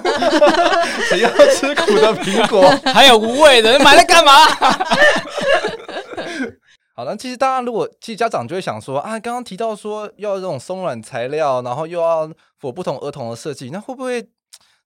[1.11, 2.70] 谁要吃苦的苹果？
[2.94, 4.33] 还有无味的，买来干嘛？
[6.94, 12.26] 好，那其实大家如果其实家长就会想说啊，刚刚提到说要这种松软材料，然后又要
[12.59, 14.22] 符合不同儿童的设计，那会不会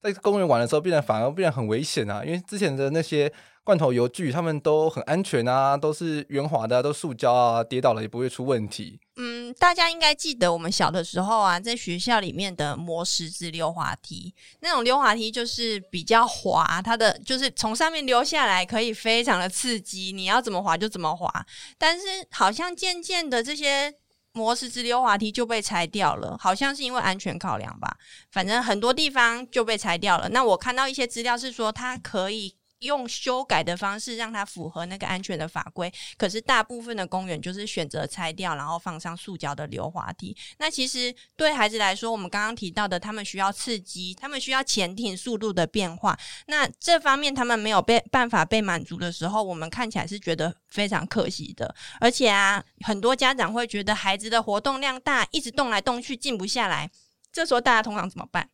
[0.03, 2.23] 在公园玩的时候变得反而变得很危险啊？
[2.25, 3.33] 因为之前的那些。
[3.64, 9.00] 罐头油具，他们都很安全啊，都是圆滑的，都塑胶啊，跌倒了也不会出问题。
[9.16, 21.46] 嗯，大家应该记得我们小的时候啊，在学校里面的磨石子溜滑梯，那种溜滑梯就是比较滑，它的就是从上面溜下来可以非常的刺激，你要怎么滑就怎么滑。
[21.79, 23.94] 但是好像渐渐的这些
[24.33, 27.96] 磨石子溜滑梯就被拆掉了，好像是因为安全考量吧。
[28.31, 30.29] 反正很多地方就被拆掉了。
[30.29, 32.55] 那我看到一些资料是说它可以。
[32.85, 40.37] 用修改的方式让它符合那个安全的法规，可是大部分的公园就是选择拆掉，然后放上塑胶的溜滑梯。
[40.59, 46.18] 那其实对孩子来说，我们刚刚提到的，他们需要刺激，他们需要潜艇速度的变化。
[46.47, 51.75] 那这方面他们没有被办法被满足的时候，我们看起来是觉得非常可惜的。
[52.01, 56.90] 而且啊，很多家长会觉得孩子的活动量大，一直动来动去，静不下来。
[57.33, 58.49] 这时候大家通常怎么办？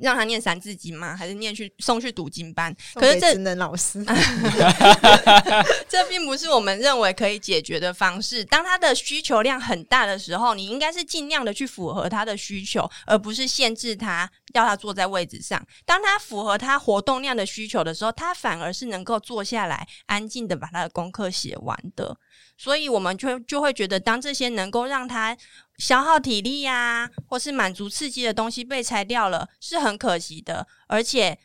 [0.00, 1.16] 让他念三字经吗？
[1.16, 2.74] 还是念去送去读经班？
[2.94, 4.04] 可是这职能老师，
[5.88, 8.44] 这并不是我们认为可以解决的方式。
[8.44, 15.64] 当他的需求量很大的时候，你应该是尽量的去符合他的需求，而不是限制他，要他坐在位置上。
[15.84, 22.16] 当他符合他活动量的需求的时候，他反而是能够坐下来，安静的把他的功课写完的。
[22.58, 25.36] 所以，我们就就会觉得，当这些能够让他
[25.76, 30.66] 消耗体力呀、或是满足刺激的东西被拆掉了，是很可惜的。
[30.86, 31.38] 而且，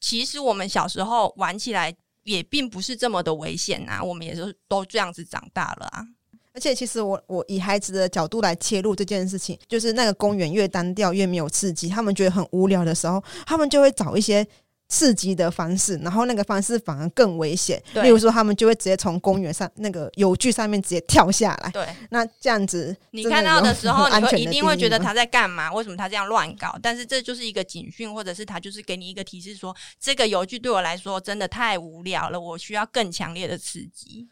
[0.00, 6.04] 其实我们小时候玩起来也并不是这么的危险啊，我们也是都这样子长大了啊。
[6.52, 14.46] 而且，其实我我以孩子的角度来切入这件事情，就是那个公园越单调越没有刺激，他们觉得很无聊的时候，他们就会找一些。
[14.88, 17.80] 刺激的方式，然后那个方式反而更危险。
[18.02, 21.70] 例如说，他们就会直接从公园上那个油锯上面直接跳下来。
[21.70, 25.72] 对，那这样子，你看到的时候，你会一定会觉得他在干嘛？
[25.72, 26.78] 为什么他这样乱搞？
[26.82, 34.28] 但是这就是一个警讯，或者是他就是给你一个提示说，说这个油锯对我来说真的太无聊了，我需要更强烈的刺激。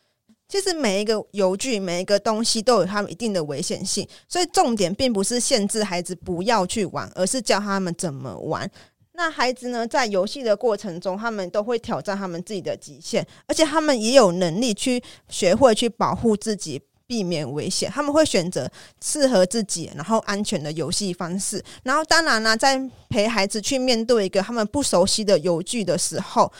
[0.48, 8.70] 其实每一个油具、每一个东西都有他们一定的危险性，所以重点并不是限制孩子不要去玩，而是教他们怎么玩。
[9.16, 17.90] 那孩子呢，在游戏的过程中，他们都会挑战他们自己的极限，而且他们也有能力去学会去保护自己，避免危险。
[17.90, 18.70] 他们会选择
[19.02, 21.64] 适合自己然后安全的游戏方式。
[21.82, 26.52] 然后，当然呢，在陪孩子去面对一个他们不熟悉的游具的时候，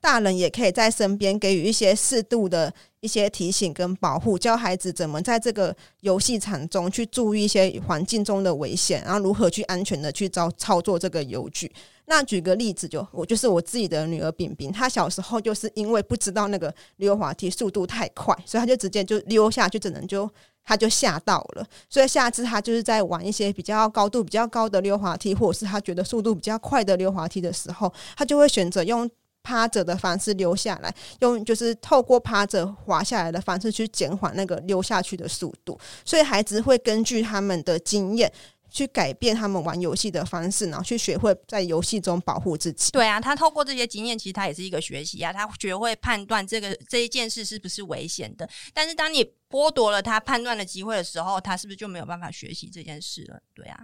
[0.00, 11.70] 大人也可以在身边给予一些适度的一些提醒跟保护，教孩子怎么在这个游戏场中去注意一些环境中的危险，然后如何去安全的去操操作这个游具。
[12.04, 20.30] 那举个例子就，就我就是我自己的女儿饼饼，她小时候就是因为不知道那个溜滑梯速度太快，所以她就直接就溜下去，只能就
[20.64, 21.66] 她就吓到了。
[21.90, 29.10] 所以下次她就是在玩一些比较高度比较高的溜滑梯，或者是她觉得速度比较快的溜滑梯的时候，她就会选择用
[29.42, 35.78] 趴着的方式溜下来，用就是透过趴着滑下来的方式去减缓那个溜下去的速度。
[36.04, 38.32] 所以孩子会根据他们的经验。
[38.74, 42.90] 去改变他们玩游戏的方式，然后去学会在游戏中保护自己。
[42.90, 45.30] 对啊，他透过这些经验，其实他也是一个学习啊。
[45.30, 48.48] 他学会判断这个这一件事是不是危险的。
[48.72, 53.42] 但是当你剥夺了他判断的机会的时候，他是不是就没有办法学习这件事了？
[53.52, 53.78] 对啊，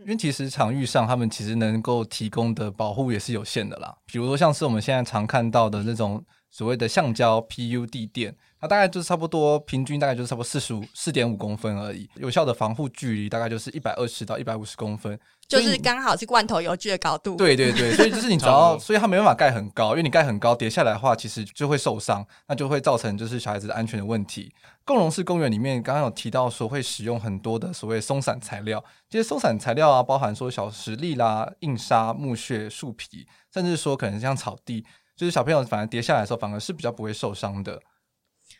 [0.00, 3.94] 因为其实场域上他们其实能够提供的保护也是有限的啦。
[4.06, 8.36] 比如说像是我们现在常看到的那种所谓的橡胶 PUD 垫。
[8.60, 17.36] 它大概就是差不多，平均大概就是差不多四十五四点五公分而已，有效的防护距离大概就是一百二十到一百五十公分，就是刚好是罐头油具的高度。
[17.36, 24.52] 对对对， 所以就是你只要，所以它没办法盖很高，因为你盖很高跌下来的话，其实就会受伤，那就会造成就是小孩子的安全的问题。
[24.84, 34.84] 共融式公园里面刚刚有提到说会使用很多的所谓松散材料，这些松散材料啊，包含说小石粒啦、硬沙、木屑、树皮，甚至说可能像草地，
[35.20, 37.82] 就是小朋友反而跌下来的时候，反而是比较不会受伤的。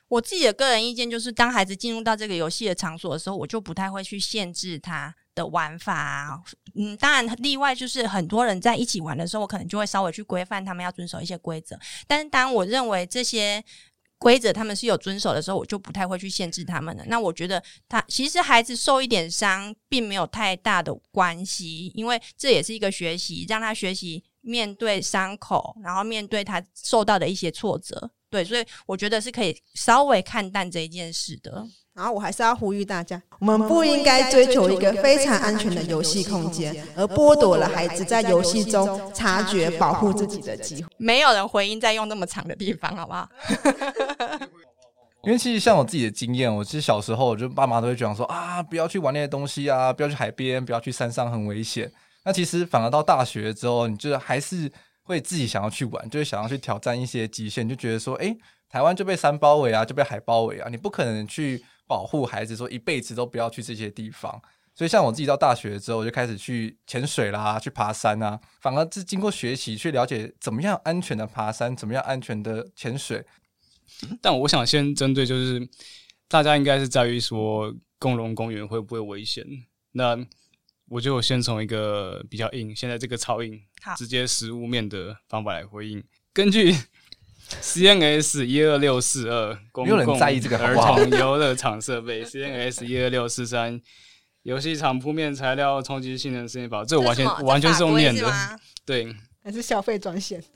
[0.09, 6.38] 我自己的个人意见就是，当孩子进入到这个游戏的场所的时候，我就不太会去限制他的玩法。
[6.75, 11.79] 嗯，当然例外就是很多人在一起玩的时候，我可能就会稍微去规范他们要遵守一些规则。
[12.07, 13.64] 但是当我认为这些
[14.18, 17.03] 规则他们是有遵守的时候，我就不太会去限制他们了。
[17.07, 28.11] 那我觉得他其实孩子受一点伤并没有太大的关系，因为这也是一个学习，让他学习面对伤口，然后面对他受到的一些挫折。
[28.31, 31.66] 对，所以我觉得是可以稍微看淡这一件事的。
[31.92, 40.88] 然后我还是要呼吁大家，我们不应该追求一个非常安全的游戏空间，而剥夺了孩子在游戏中察觉、保护自己的机会。
[40.96, 43.29] 没有人回应在用那么长的地方，好不好？
[45.24, 51.90] 因为其实像我自己的经验，我其实小时候就爸妈都会讲说啊，不要去玩那些东西啊，不要去海边，不要去山上，很危险。
[52.24, 54.70] 那其实反而到大学之后，你就还是。
[55.02, 58.37] 会自己想要去玩，就是想要去挑战一些极限，就觉得说，诶，
[58.68, 64.40] 台湾就被山包围啊，就被海包围啊，你不可能去保护孩子，说一辈子都不要去这些地方。
[64.72, 73.24] 所以，像我自己到大学之后，我就开始去潜水啦，去爬山啊，反而是经过学习去了解怎么样安全的爬山，怎么样安全的潜水。
[74.22, 75.68] 但我想先针对，就是
[76.28, 79.44] 大家应该是在于说，共融公园会不会危险？
[79.90, 80.16] 那
[80.90, 83.61] 我就先从一个比较硬，现在这个超硬，
[83.96, 86.03] 直接实物面的方法来回应。
[86.33, 86.74] 根据
[87.62, 93.81] CNS 一二六四二公共儿童游乐场设备，CNS 一二六四三
[94.42, 98.59] 游戏场铺面材料冲击性能试验法，这完全完全是用念的。
[98.85, 100.42] 对，还是消费专线？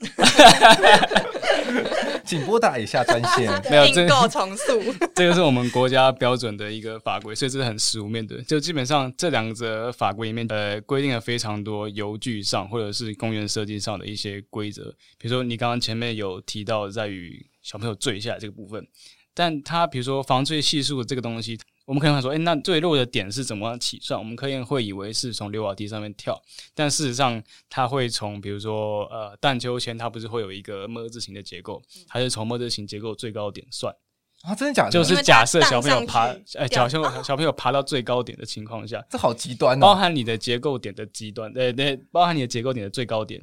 [2.25, 3.51] 请拨打以下专线。
[3.69, 4.81] 没有订购重塑，
[5.15, 8.41] 这个是我们国家标准的一个法规，所以这是很实务面的。
[8.43, 14.83] 就基本上这两则法规里面，呃，规定了非常多游具上或者是公园设计上的一些规则。
[15.17, 18.87] 比如说你刚刚前面有提到在于小朋友坠下来这个部分，
[19.33, 21.59] 但他比如说防坠系数这个东西。
[21.85, 24.19] 我们可能会说，哎，那坠落的点是怎么样起算？
[24.19, 26.41] 我们可能会以为是从溜滑梯上面跳，
[26.73, 33.93] 但事实上，它会从比如说，呃，荡秋千，它不是会有一个么字形的结构，它是从么字形结构最高点算
[34.41, 34.55] 啊？
[34.55, 34.91] 真的假的？
[34.91, 43.39] 就是假设小朋友爬，哎，小朋友啊小朋友爬到最高点的情况下，这好极端哦，包含你的结构点的极端，对对，包含你的结构点的最高点。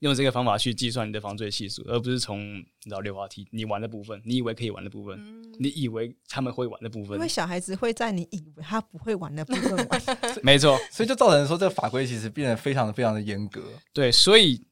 [0.00, 10.02] 用这个方法去计算你的防坠系数，而不是从你知道溜滑梯你玩的部分，你以为可以玩的部分，嗯、你以为他们会玩的部分，因为小孩子会在你以为他不会玩的部分玩，
[10.44, 13.62] 没错，所以就造成说这个法规其实变得非常的非常的严格。
[13.92, 14.62] 对，所以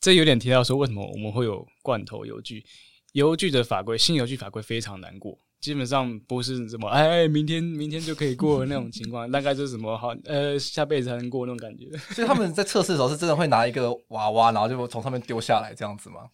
[0.00, 2.64] 这有点提到说为什么我们会有罐头游具，
[3.14, 5.38] 游具的法规，新邮局法规非常难过。
[5.60, 11.86] 基本上不是什么哎，明天明天就可以过的那种情况， 大概就是什么好呃下辈子才能过那种感觉。
[12.12, 16.28] 所以他们在测试的时候是真的会拿一个娃娃，然后就从上面丢下来这样子吗？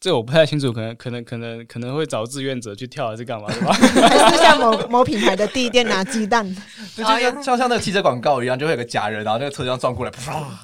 [0.00, 3.72] 这我不太清楚，可能可能可能可能会找志愿者去跳还是干嘛的吧？
[4.08, 6.42] 还是像某某品牌的地垫拿鸡蛋，
[6.96, 10.12] 就像像像那个汽车广告一样，就会有个假人，然后那个车厢撞过来，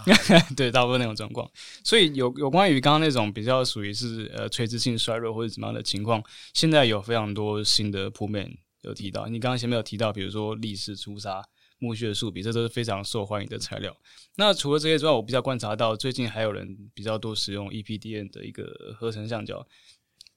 [0.56, 1.46] 对，大部分那种状况。
[1.84, 6.22] 所以有有关于刚刚那种比较属于是呃垂直性衰弱或者怎么样的情况，
[6.54, 8.50] 现在有非常多新的铺面
[8.84, 9.26] 有提到。
[9.26, 11.42] 你刚刚前面有提到，比如说立式出痧。
[11.78, 13.96] 木屑树皮，这都是非常受欢迎的材料。
[14.36, 18.64] 那除了这些之外，我比较观察到，最近还有人比较多使用 EPDN 的一个
[18.98, 19.66] 合成橡胶。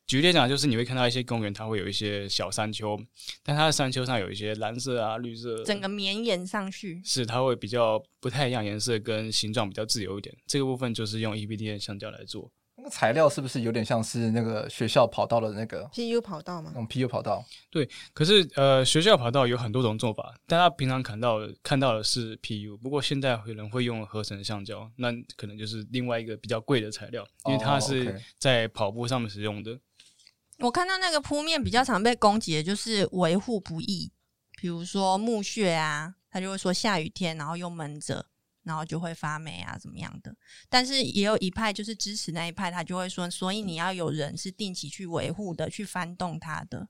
[0.08, 3.00] 举例来讲，就是你会看到一些公园，它会有一些小山丘，
[3.44, 10.36] 但它的山丘上有一些蓝色啊、绿色，整个绵延上去，是它会比较不太一样颜色跟形状比较自由一点。
[10.48, 12.52] 这个部分就是用 EPDN 橡胶来做。
[12.82, 16.72] 那个材料是不是有点像是那个学校跑道的那个 PU 跑道吗？
[16.76, 17.44] 嗯，PU 跑道。
[17.70, 29.72] 对，可是呃，学校跑道有很多种做法，大家平常看到看到的是 PU，不过现在有人会用合成橡胶，那可能就是另外一个比较贵的材料，因为它是在跑步上面使用的。
[29.72, 30.66] Oh, okay.
[30.66, 34.12] 我看到那个铺面比较常被攻击的就是维护不易，
[34.58, 38.26] 比如说木屑啊，他就会说下雨天然后又闷着。
[38.70, 40.36] 然后就会发霉啊，怎么样的？
[40.70, 46.88] 但是也有一派就是支持那一派，他就会说，所以你要有人是定期去维护的，去翻动它的。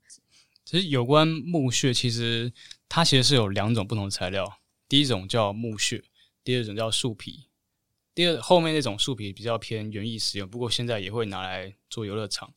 [0.66, 2.52] 其实有关木屑，其实
[2.90, 6.04] 它其实是有两种不同的材料，第一种叫木屑，
[6.44, 7.48] 第二种叫树皮。
[8.14, 12.54] 第二后面那种树皮比较偏园艺使用，不过现在也会拿来做游乐场。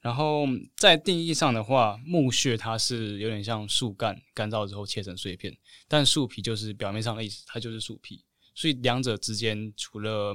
[0.00, 5.54] 然后在定义上的话，木屑它是有点像树干干燥之后切成碎片，
[5.86, 8.24] 但树皮就是表面上的意思，它就是树皮。
[8.54, 10.34] 所以两者之间，除了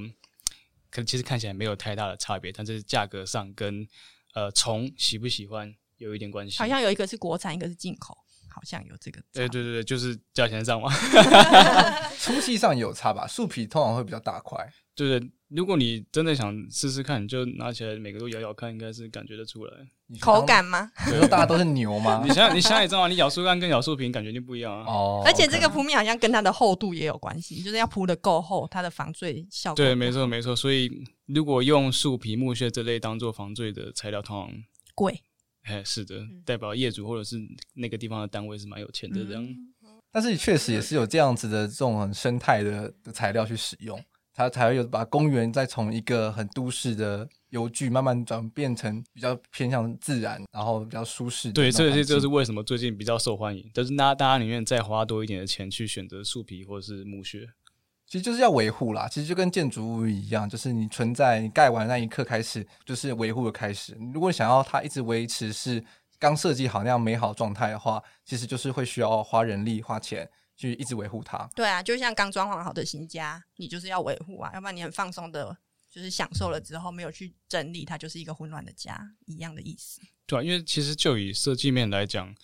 [0.90, 3.88] 可能其实看起来没有太大的差别，但是价格上跟
[4.34, 6.58] 呃虫喜不喜欢有一点关系。
[6.58, 8.18] 好像有一个是国产，一个是进口，
[8.50, 9.22] 好像有这个。
[9.32, 10.90] 对对对，就是价钱上嘛
[12.18, 13.28] 粗细上有差吧？
[13.28, 14.58] 树皮通常会比较大块。
[14.96, 19.74] 对对，如果你真的想试试看，你就拿起来每个都咬咬看，应该是感觉得出来。
[20.22, 20.92] 口感吗？
[21.06, 22.22] 比如说大家都是牛吗？
[22.24, 24.86] 你想，你想也知道，你咬树干跟咬树皮感觉就不一样啊。
[24.86, 25.24] 哦。
[25.26, 29.76] 而且这个铺面好像跟它的厚度也有关系，就是要铺的够厚，它的防坠效果。
[29.76, 30.56] 对，没错没错。
[30.56, 30.90] 所以
[31.26, 34.56] 如果用树皮、木屑这类当做防坠的材料，通常
[34.94, 35.20] 贵。
[35.64, 36.16] 哎，是的，
[36.46, 37.38] 代表业主或者是
[37.74, 39.44] 那个地方的单位是蛮有钱的这样。
[39.44, 39.74] 嗯、
[40.14, 44.00] 但是确实也是有这样子的这种很生态的的材料去使用。
[44.38, 51.54] 它才会有把公园再从一个很都市的游具慢慢转变成比较偏向自然，然后比较舒适。
[51.54, 57.48] 对，这些就是为什么最近比较受欢迎，就是那大家宁愿再花多一点的钱去选择树皮或者是木屑，
[58.06, 59.08] 其实就是要维护啦。
[59.08, 63.98] 其实就跟建筑物一样，就是你存在你盖完那一刻开始，就是维护的开始。
[64.14, 65.82] 如果想要它一直维持是
[66.20, 70.30] 刚设计好那样美好状态的话，其实就是会需要花人力花钱。
[70.58, 75.58] 去一直维护它，对啊，就像刚装潢好的新家，你就是要维护啊，要不然你很放松的，
[75.96, 80.02] 就是享受了之后没有去整理，它就是一个混乱的家一样的意思。
[80.28, 82.36] 对啊，因为其实就以设计面来讲。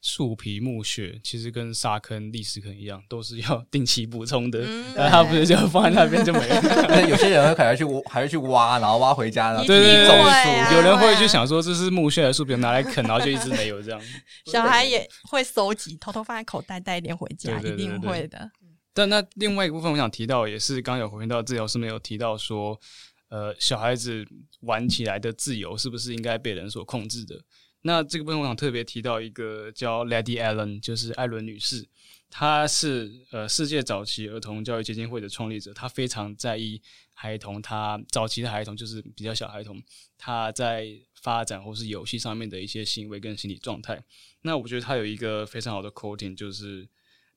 [0.00, 4.60] 树皮、木屑其实跟沙坑、砾石坑一样，都是要 定期补充的。
[4.66, 6.60] 嗯、但它不是就放在那边就没了。
[7.06, 14.00] 有些人会还要去挖，还要去挖，然后挖回家，然后对对对，啊、有人会去想说这是木屑的树皮拿来啃，然后就一直没有这样。
[14.46, 18.50] 小孩也会收集，偷偷放在口袋带一点回家，一定会的。
[18.96, 22.80] 但那另外一个部分，我想提到也是刚刚有回应到治疗师没有提到说，
[23.28, 24.26] 呃，小孩子
[24.60, 27.38] 玩起来的自由是不是应该被人所控制的？
[27.82, 31.86] 那这个部分我想特别提到一个叫 Lady Allen，就是艾伦女士。
[32.30, 36.80] 她是呃世界早期儿童教育基金会的创立者，她非常在意
[37.12, 39.80] 孩童，她早期的孩童就是比较小孩童，
[40.16, 40.88] 他在
[41.22, 44.02] 发展或是游戏上面的一些行为跟心理状态。
[44.40, 46.88] 那我觉得她有一个非常好的 quoting，就是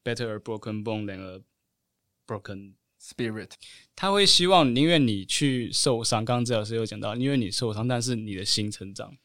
[0.01, 1.41] Better a broken bone than a
[2.29, 3.51] broken spirit。
[3.95, 9.17] 他会希望宁愿你去受伤，刚刚赵老师有讲到，宁愿你受伤，但是你的心成长。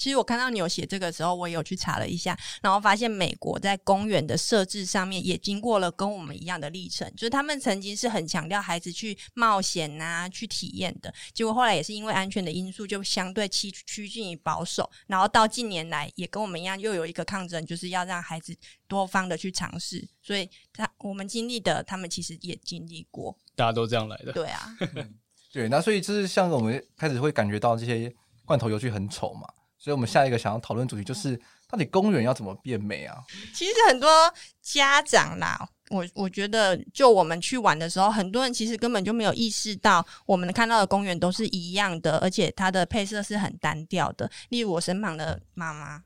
[0.00, 18.56] 其实我看到你有写这个时候，我也有去查了一下，然后发现美国在公园的设置上面也经过了跟我们一样的历程，就是他们曾经是很强调孩子去冒险啊、去体验的，结果后来也是因为安全的因素，就相对趋趋近于保守，然后到近年来也跟我们一样，又有一个抗争，就是要让孩子
[18.88, 24.74] 多方的去尝试，所以他我们经历的，他们其实也经历过，大家都这样来的，对啊，
[25.52, 28.10] 对，那所以就是像我们开始会感觉到这些
[28.46, 29.46] 罐头游具很丑嘛。
[29.82, 31.34] 所以，我们下一个想要讨论主题就是，
[31.66, 33.16] 到底公园要怎么变美啊？
[33.54, 34.08] 其实很多
[34.60, 44.30] 家长啦，我我觉得，就我们去玩的时候，很多人其实根本就没有意识到，我们看到的公园都是一样的，而且它的配色是很单调的。
[44.50, 46.02] 例如我身旁的妈妈，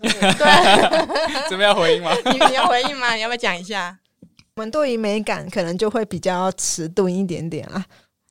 [0.00, 2.12] 对，怎么样回应吗？
[2.32, 3.14] 你你要回应吗？
[3.14, 3.98] 你要不要讲一下？
[4.54, 7.84] 我们对于美感可能就会比较迟钝一点点啊。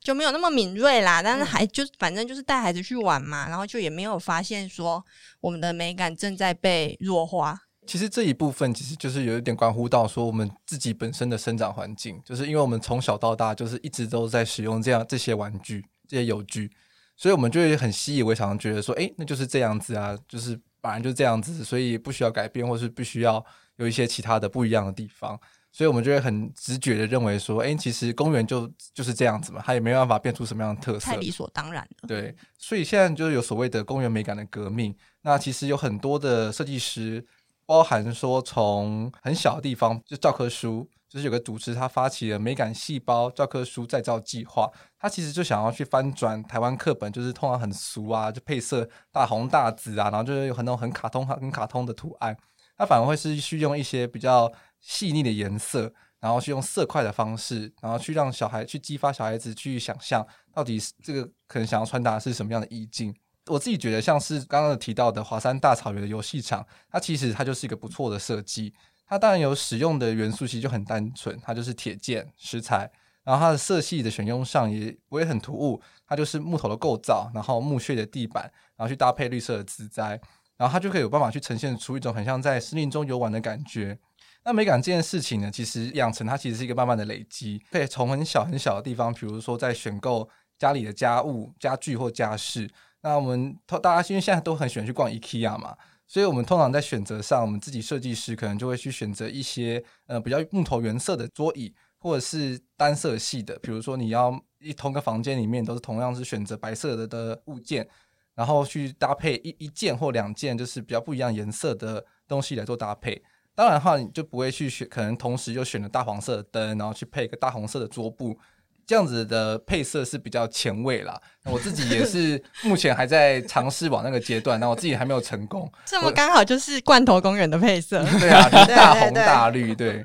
[0.06, 5.04] 就没有那么敏锐啦，但是还就反正就是带孩子去玩嘛，然后就也没有发现说
[5.40, 7.58] 我们的美感正在被弱化。
[7.88, 16.70] 其实这一部分其实就是有一点关乎到说我们自己本身的生长环境，就是因为我们从小到大就是一直都在使用这样这些玩具、这些游具，
[17.16, 23.44] 所以我们就会很习以为常，觉得说，哎，那就是这样子啊，就是本来就是这样子，所以不需要改变，或是不需要
[23.74, 25.36] 有一些其他的不一样的地方。
[25.76, 32.08] 所以我们就会很直觉的认为说，哎，其实公园就就是这样子嘛，它也没办法变出什么样的特色，太理所当然了。
[32.08, 34.96] 对，所以现在就是有所谓的公园美感的革命。
[35.20, 37.22] 那其实有很多的设计师，
[37.66, 44.70] 包含说从很小的地方，就教科书，就是有个组织，他发起了美感细胞教科书再造计划。
[44.98, 52.34] 他其实就想要去翻转台湾课本，就是通常很俗啊，就配色大红大紫啊，然后就是有很多很卡通、很卡通的图案。
[52.78, 54.52] 他反而会是去用一些比较
[54.88, 60.24] 细腻的颜色，然后去用色块的方式，然后去让小孩去激发小孩子去想象，
[60.54, 63.12] 到底这个可能想要传达的是什么样的意境。
[63.46, 68.72] 我自己觉得像是刚刚提到的华山大草原的游戏场，它其实它就是一个不错的设计。
[69.08, 72.88] 它当然有使用的元素其实就很单纯，它就是铁件石材，
[73.24, 78.44] 然后它的色系的选用上也不会很突兀，它就是木头的构造，然后木屑的地板，
[78.76, 80.20] 然后去搭配绿色的植栽。
[80.56, 83.98] 然后它就可以有办法去呈现出一种很像在森林中游玩的感觉。
[84.46, 92.70] 那美感这件事情呢，其实养成它其实是一个慢慢的累积，可以从很小很小的地方，比如说在选购家里的家务、家具或家饰。
[93.02, 95.76] 那我们通大家因为现在都很喜欢去逛 IKEA 嘛，
[96.06, 107.88] 所以我们通常在选择上，我们自己设计师可能就会去选择一些呃比较木头原色的桌椅，或者是单色系的，比如说你要一同个房间里面都是同样是选择白色的的物件。
[108.36, 113.22] 然后去搭配一一件或两件，就是比较不一样颜色的东西来做搭配。
[113.56, 118.38] 当然的话，你就不会去选，可能同时就选了大黄色的灯，然后去配一个大红色的桌布，
[118.86, 121.18] 这样子的配色是比较前卫啦。
[121.44, 125.66] 我自己也是目前还在尝试往那个阶段，那我自己还没有成功。
[125.86, 130.04] 这么刚好就是罐头公园的配色， 对啊，就、大红大绿，对。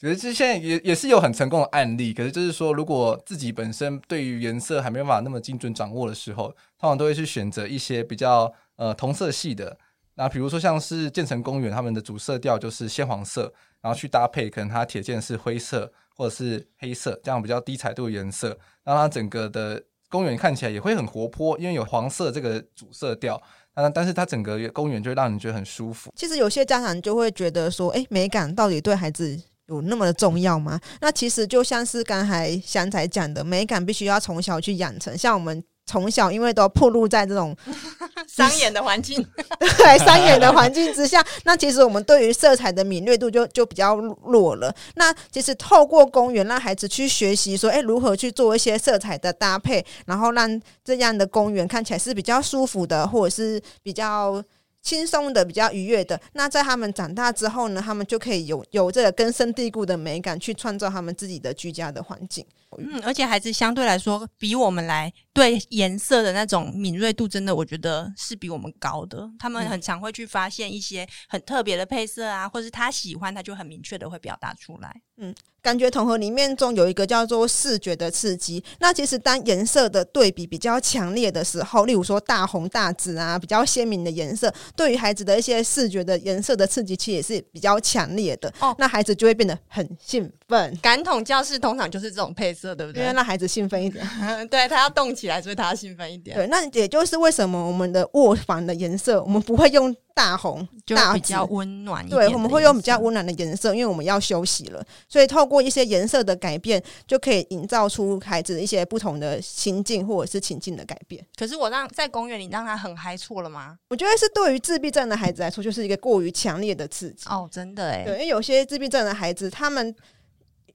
[0.00, 2.12] 可是，这现在也也是有很成功的案例。
[2.12, 9.76] 可是，就是说，如果自己本身对于颜色还没办法那么精准掌握的时候，通常都会去选择一些比较呃同色系的。
[10.16, 23.40] 那比如说，像是建成公园，他们的主色调就是鲜黄色，然后去搭配可能它铁件是灰色或者是黑色，这样比较低彩度的颜色，让它整个的公园看起来也会很活泼，因为有黄色这个主色调。
[23.74, 26.10] 那但是它整个公园就会让你觉得很舒服。
[26.16, 30.80] 其实有些家长就会觉得说，哎，美感到底对孩子有那么的重要吗？
[31.02, 35.18] 那其实就像是刚才翔仔讲的，美感必须要从小去养成。
[35.18, 37.56] 像我们从小因为都暴露在这种
[38.28, 39.24] 伤眼的环境，
[39.58, 44.74] 对伤眼的环境之下，那其实我们对于色彩的敏锐度就就比较弱了。
[44.96, 54.42] 那其实透过公园让孩子去学习说，哎，如何去做一些色彩的搭配，然后让这样的公园看起来是比较舒服的，或者是比较。
[54.82, 62.46] 轻松的、比较愉悦的，那在他们长大之后呢，他们就可以有有这个根深蒂固的美感，去创造他们自己的居家的环境。
[62.80, 62.88] 育。
[62.90, 69.28] 嗯，而且孩子相对来说比我们来对颜色的那种敏锐度，真的我觉得是比我们高的。
[69.38, 75.00] 他们很常会去发现一些很特别的配色啊，或是他喜欢，他就很明确的会表达出来。
[75.18, 75.34] 嗯。
[75.62, 78.62] 感觉统合里面中有一个叫做视觉的刺激。
[78.78, 88.48] 那其实当颜色的对比比较强烈的时候，例如说大红大紫啊，比较鲜明的颜色，对于孩子的一些视觉的颜色的刺激，其实也是比较强烈的。
[88.60, 90.76] 哦，那孩子就会变得很兴奋。
[90.82, 93.02] 感统教室通常就是这种配色，对不对？
[93.02, 94.04] 因为让孩子兴奋一点，
[94.50, 96.36] 对他要动起来，所以他要兴奋一点。
[96.36, 99.94] 对，那也就是为什么我们的卧房的颜色，我们不会用。
[100.16, 111.22] 大红就比较温暖一点，对，我们会用比较温暖的颜色，因为我们要休息了，所以透过一些颜色的改变，就可以营造出孩子的一些不同的心境或者是情境的改变。
[111.36, 113.76] 可是我让在公园里让他很嗨错了吗？
[113.90, 117.28] 我觉得是对于自闭症的孩子来说，就是一个过于强烈的刺激。
[117.28, 119.94] 哦，真的哎，对，因为有些自闭症的孩子，他们。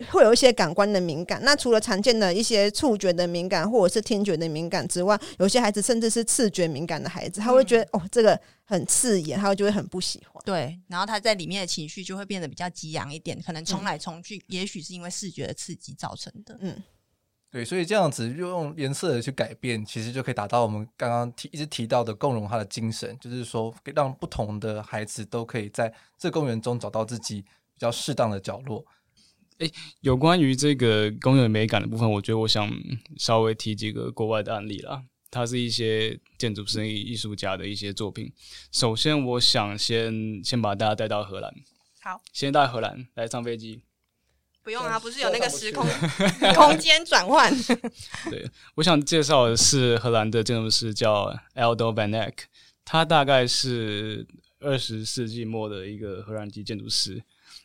[0.10, 10.42] 会有一些感官的敏感，那除了常见的一些触觉的敏感或者是听觉的敏感之外，有些孩子甚至是视觉敏感的孩子，他会觉得、嗯、哦，这个很刺眼，他就会很不喜欢。
[10.46, 16.58] 对，然后他在里面的情绪就会变得比较激昂一点，可能冲来冲去，嗯、也许是因为视觉的刺激造成的。
[16.62, 16.82] 嗯，
[17.52, 28.84] 对，所以这样子就用颜色的去改变，其实就可以达到我们刚刚提一直提到的共融他的精神，就是说让不同的孩子都可以在这公园中找到自己比较适当的角落。
[29.62, 32.70] 诶，有关于这个公园美感的部分，我觉得我想
[33.18, 35.04] 稍微提几个国外的案例啦。
[35.30, 38.34] 它是一些建筑师、艺术家的一些作品。
[38.72, 41.54] 首先，我想先先把大家带到荷兰。
[42.02, 43.82] 好，先带荷兰来上飞机。
[44.64, 45.86] 不用啊，不是有那个时空
[46.56, 47.50] 空间转换。
[48.30, 52.34] 对，我想介绍的是荷兰的建筑师叫 Aldo Van Eyck，
[52.84, 54.28] 他大概是
[54.60, 57.24] 二十世纪末的一个荷兰籍建筑师。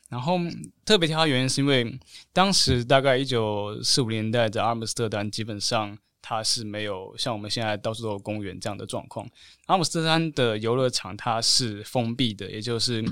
[0.08, 0.38] 然后
[0.84, 1.98] 特别挑它原因是因为
[2.32, 9.28] 当时大概一九四五年代的阿姆斯特丹，基本上它是没有像我们现在到处都有公园这样的状况。
[9.66, 13.04] 阿姆斯特丹的游乐场它是封闭的，也就是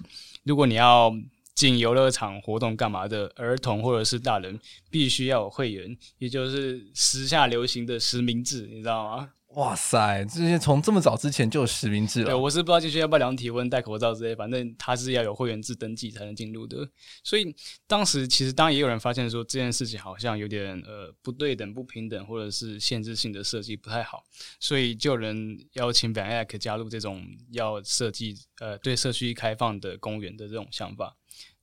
[0.44, 1.12] 如果你要
[1.54, 4.58] 进游乐场活动干嘛的，儿童或者是大人
[4.90, 9.28] 必须要有会员，也就是时下流行的实名制，你知道吗？
[9.54, 10.24] 哇塞！
[10.24, 12.26] 这些从这么早之前就有实名制了。
[12.26, 16.88] 对，我是不知道进去要不要量体温、戴口罩之类，反正他是要有会员制登记才能进入的。
[17.22, 17.54] 所以
[17.86, 24.24] 当时其实当然也有人发现说这件事情好像有点呃不对等、不平等，或者是限制性的设计不太好，
[24.58, 31.16] 所以就有人邀请 b a n a c 加入这种要设计呃对社区开放的公园的这种想法。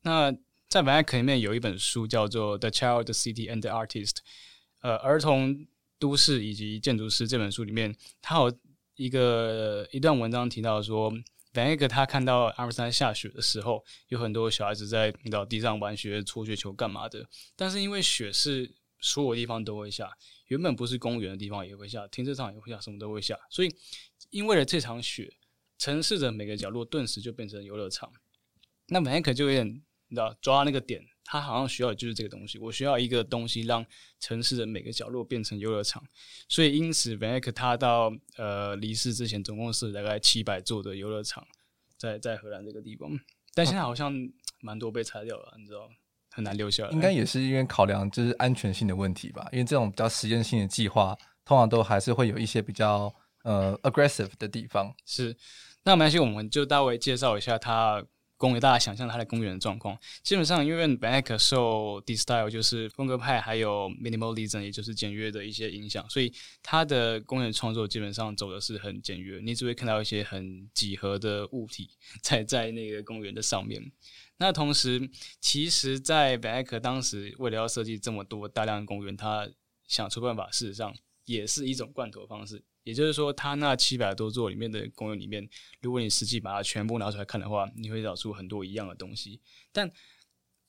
[0.04, 0.32] 那
[0.70, 4.10] 在 van ack 里面有一本书叫做《The Child, the City and the Artist》，
[4.80, 5.68] 呃，儿童。
[6.02, 8.52] 都市以及建筑师这本书里面，他有
[8.96, 11.14] 一个一段文章提到说
[11.54, 17.30] ，Vanek 他看到阿姆斯特丹下雪的时候，有很多小孩子在到地上玩雪、搓雪球干嘛的。
[17.56, 20.10] 但是因为雪是所有地方都会下，
[20.48, 23.38] 原本不是公园的地方也会下，停车场也会下，什么都会下。
[23.52, 23.72] 所以
[24.32, 25.32] 因为了这场雪，
[25.78, 28.12] 城市的每个角落顿时就变成游乐场。
[28.88, 31.06] 那 Vanek 就有点你知道抓那个点。
[31.32, 33.86] 他好像需要的就是这个东西，我需要一个东西让
[34.20, 36.04] 城市的每个角落变成游乐场，
[36.50, 41.48] 所以因此 Van Eyck 他到呃离世之前，总共是大概七百座的游乐场
[41.96, 43.10] 在在荷兰这个地方，
[43.54, 44.14] 但现在好像
[44.60, 45.88] 蛮多被拆掉了，你知道，
[46.32, 46.92] 很难留下来。
[46.92, 53.10] 应该也是因为考量就是安全性的问题吧，因为这种比较实验性的计划，通常都还是会有一些比较
[53.44, 54.94] 呃 aggressive 的地方。
[55.06, 55.34] 是，
[55.86, 58.04] 那没关系，我们就大概介绍一下他。
[58.42, 66.34] 公园，大家想象它的公园的状况，基本上因为 Van k 受 De Stijl 就是风格派，还有 Minimalism 也就是简约的一些影响，所以
[66.64, 71.92] 它的公园创作基本上走的是很简约，你只会看到一些很几何的物体
[72.24, 73.92] 在在那个公园的上面。
[74.38, 75.08] 那同时，
[75.40, 79.48] 其实，在 Van Eyck 当时为了要设计这么多大量的公园，他
[79.88, 80.92] 想出办法，事实上
[81.26, 82.64] 也是一种罐头方式。
[82.84, 85.48] 也就是说，他那七百多座里面的公园里面，
[85.82, 89.40] 如果你实际把它全部拿出来看的话，你会找出很多一样的东西，
[89.72, 89.92] 但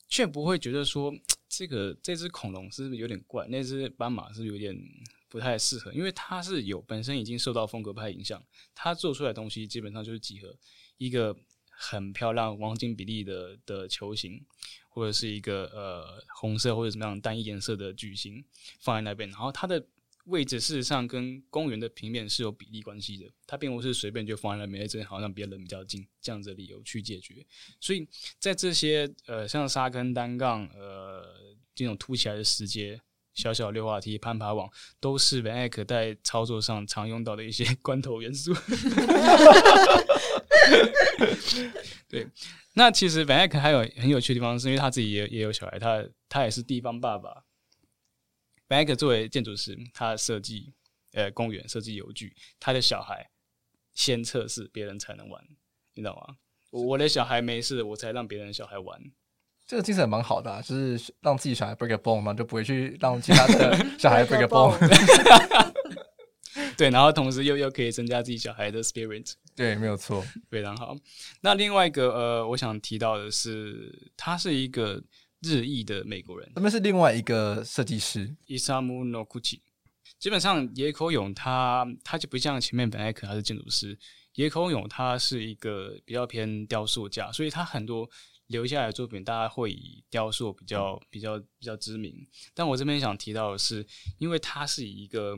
[0.07, 1.11] 却不会觉得说
[1.49, 4.77] 这个这只恐龙是不是有点怪，那只斑马是不是有点
[5.27, 8.39] 不太适合，因为它是有本身已经受到风格派影响，
[8.75, 10.55] 它做出来的东西基本上就是几何，
[10.99, 11.35] 一个
[11.71, 14.39] 很漂亮黄金比例的的球形，
[14.87, 18.45] 或者是一个呃红色或者什么样单一颜色的矩形
[18.79, 19.83] 放在那边，然后它的。
[20.25, 27.45] 位置事实上跟公园的平面是有比例关系的，它并不是随便就放在那边，这好像别人比较近这样子的理由去解决。
[27.79, 28.07] 所以
[28.39, 31.25] 在这些呃像沙坑单杠呃
[31.75, 33.01] 这种凸起来的石阶、
[33.33, 34.69] 小小溜滑梯、攀爬网，
[34.99, 38.53] 都是 Van Eck 在操作上常用到的一些 关头元素。
[42.07, 42.27] 对，
[42.75, 47.43] 那其实 Van Eck 还有很有趣的地方，是因为他自己也也有小孩，他他也是地方爸爸。
[48.73, 50.73] 本艾克作为建筑师，他设计
[51.11, 53.29] 呃公园设计游具，他的小孩
[53.93, 55.39] 先测试，别人才能玩，
[55.93, 56.37] 你知道吗？
[56.71, 58.99] 我的小孩没事，我才让别人的小孩玩。
[59.67, 64.75] 这个精神蛮好的，啊，就是让自己小孩 break a bone 嘛，就不会去让其他的 小孩 break a bone。
[66.75, 69.33] 对，然后同时又又可以增加自己小孩的 spirit。
[69.55, 70.97] 对，没有错，非常好。
[71.41, 74.99] 那另外一个呃，我想提到的是，他是一个
[75.43, 76.51] 日裔的美国人。
[76.55, 79.59] 他们是另外一个设计师，Isamu Noguchi。
[80.19, 83.97] 基本上野口勇他他就不像前面本艾克他是建筑师，
[84.35, 88.09] 野口勇他是一个比较偏雕塑家，所以他很多
[88.47, 92.15] 留下来的作品，大家会以雕塑比较比较比较知名。
[92.53, 93.85] 但我这边想提到的是，
[94.17, 95.35] 因为他是以一个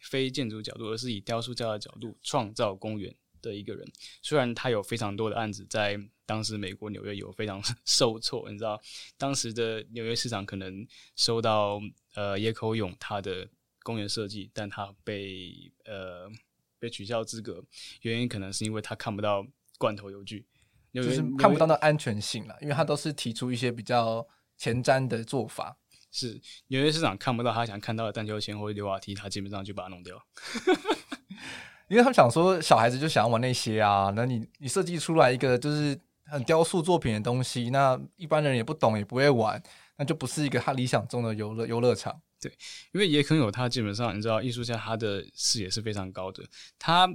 [0.00, 3.86] 非建筑角度，而是以雕塑家的角度创造公园的一个人。
[4.22, 8.80] 虽然他有非常多的案子在当时美国纽约有非常 受挫，你知道，
[9.18, 10.86] 当时的纽约市长可能
[11.16, 11.78] 收到
[12.14, 13.46] 呃野口勇他的
[13.82, 16.30] 公园设计，但他被呃
[16.78, 17.62] 被取消资格，
[18.00, 20.46] 原因可能是因为他看不到罐头邮具，
[20.94, 24.26] 就是看不到那安全性了，因为他都是提出一些比较
[24.56, 25.76] 前瞻的做法。
[26.14, 30.22] 是纽约市长看不到他想看到的荡秋千或者溜滑梯，他基本上就把它弄掉。
[31.92, 39.62] 因为他们想说小孩子就想要玩那些啊，那你你设计出来一个就是很雕塑作品的东西，那一般人也不懂也不会玩，
[39.98, 42.18] 那就不是一个他理想中的游乐游乐场。
[42.40, 42.50] 对，
[42.92, 46.42] 因为野口勇他基本上你知道，艺术家他的视野是非常高的，
[46.78, 47.06] 他。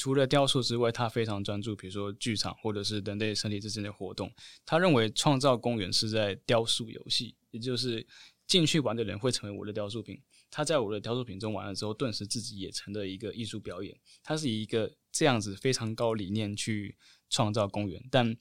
[0.00, 4.32] 除了雕塑之外，他非常专注，比如说剧场或者是人类身体之间的活动。
[4.64, 8.06] 他认为创造公园是在雕塑游戏，也就是
[8.46, 10.16] 进去玩的人会成为我的雕塑品。
[10.50, 13.96] 他在我的雕塑品中玩了之后，顿时自己也成了一个艺术表演。
[14.22, 16.96] 他是以一个这样子非常高理念去
[17.30, 18.36] 创造公园，但。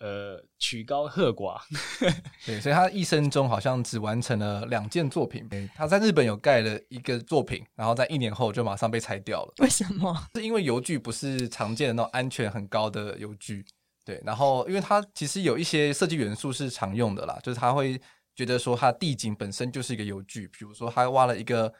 [0.00, 1.60] 呃，曲高和寡，
[2.46, 5.44] 对，所以他一生中好像只完成了两件作品。
[5.74, 9.54] 他在日本有盖了一个作品，然后在一年后就马上被拆掉了。
[9.58, 10.16] 为什么？
[10.36, 13.66] 是因为油锯不是常见的那种安全很高的油锯。
[14.04, 18.00] 对，然后因为他其实有一些设计元素是常用的啦，就是他会
[18.38, 21.74] 觉得说，它地景本身就是一个游具，比如说它挖了一个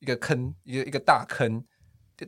[0.00, 1.64] 一个坑，一个一个大坑。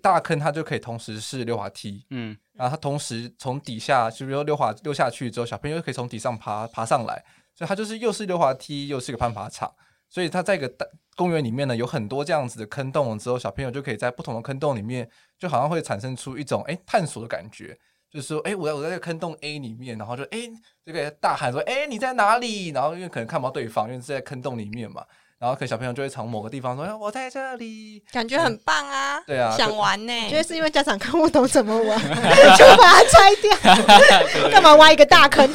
[0.02, 7.22] 大坑它就可以同时是溜滑梯，嗯，然后它同时从底下，就比如说溜滑溜下去之后，小朋友又可以从底上爬爬上来，
[7.54, 9.72] 所以它就是又是溜滑梯，又是一个攀爬场，
[10.08, 15.08] 所以它在一个大公园里面呢，有很多这样子的坑洞之后，小朋友就可以在不同的坑洞里面，
[15.38, 17.78] 就好像会产生出一种哎探索的感觉，
[18.14, 20.48] 就是说哎我在我在这个坑洞 A 里面，然后就哎
[20.86, 22.68] 这个大喊说哎你在哪里？
[22.68, 25.02] 然后因为可能看不到对方，因为是在坑洞里面嘛。
[25.36, 30.12] 然后可能小朋友就会从某个地方说：“哎，我在这里，感觉很棒啊！”对啊，想玩呢。
[30.30, 32.00] 觉得是因为家长看不懂怎么玩，
[32.56, 34.48] 就把它拆掉。
[34.48, 35.46] 干嘛挖一个大坑？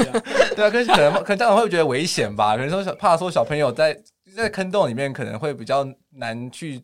[0.55, 2.55] 对啊，可是可能可能家长会觉得危险吧？
[2.55, 3.97] 可能说怕说小朋友在
[4.36, 6.84] 在坑洞里面可能会比较难去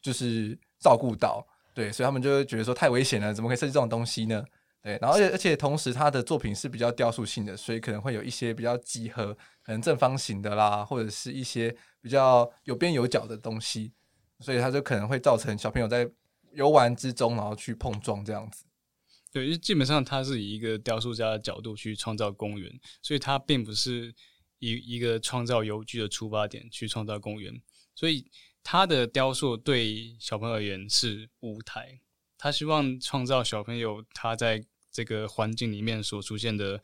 [0.00, 1.44] 就是照顾到，
[1.74, 4.44] 对，所以他们就会觉得说太危险了，怎么可以设计这种东西呢？
[4.84, 11.76] 对，然后而且而且同时他的作品是比较雕塑性的，所以可能会有一些比较几何，可能正方形的啦，或者是一些。
[12.04, 13.90] 比较有边有角的东西，
[14.40, 16.06] 所以它就可能会造成小朋友在
[16.52, 18.66] 游玩之中，然后去碰撞这样子。
[19.32, 22.70] 对，就基本上它是以一个雕塑家的角度去创造公园，
[23.00, 24.14] 所以它并不是
[24.58, 27.58] 以一个创造游具的出发点去创造公园。
[27.94, 28.30] 所以
[28.62, 32.00] 他的雕塑对小朋友而言是舞台，
[32.36, 34.62] 他希望创造小朋友他在
[34.94, 36.80] 这个环境里面所出现的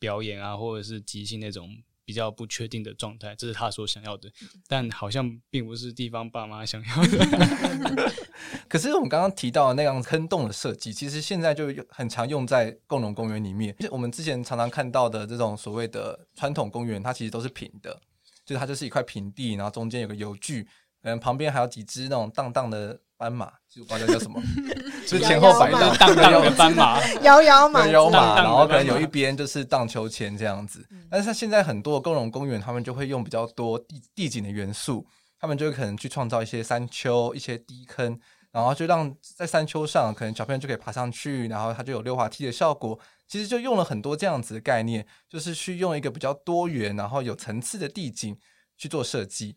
[0.00, 1.70] 表演啊，或者是即兴那种。
[2.02, 4.28] 比较不确定的状态，这是他所想要的，
[4.66, 8.12] 但好像并不是地方爸妈想要的。
[8.68, 13.76] 可是我们刚刚提到的那样坑洞的设计，其实现在就很常用在共融公园里面。
[13.92, 18.00] 我们之前常常看到的这种所谓的传统公园，它其实都是平的，
[18.44, 20.66] 就是它就是一块平地，然后中间有个游具，
[21.02, 24.40] 嗯，旁边还有几只那种荡荡的斑马，就不知道叫什么。
[25.06, 30.88] 就是前后摆荡荡荡的斑马， 摇摇马，摇马，然后可能有一边就是荡秋千这样子。
[31.10, 35.06] 但是它现在很多共融公园，他们就会用比较多地地景的元素，
[35.38, 38.18] 他们就可能去创造一些山丘、一些低坑，
[38.52, 42.98] 然后就让在山丘上，可能小朋友就可以爬上去，然后它就有溜滑梯的效果。
[43.28, 48.34] 其实就用了很多这样子的概念，就是去用一个比较多元，然后有层次的地景
[48.78, 49.54] 去做设计，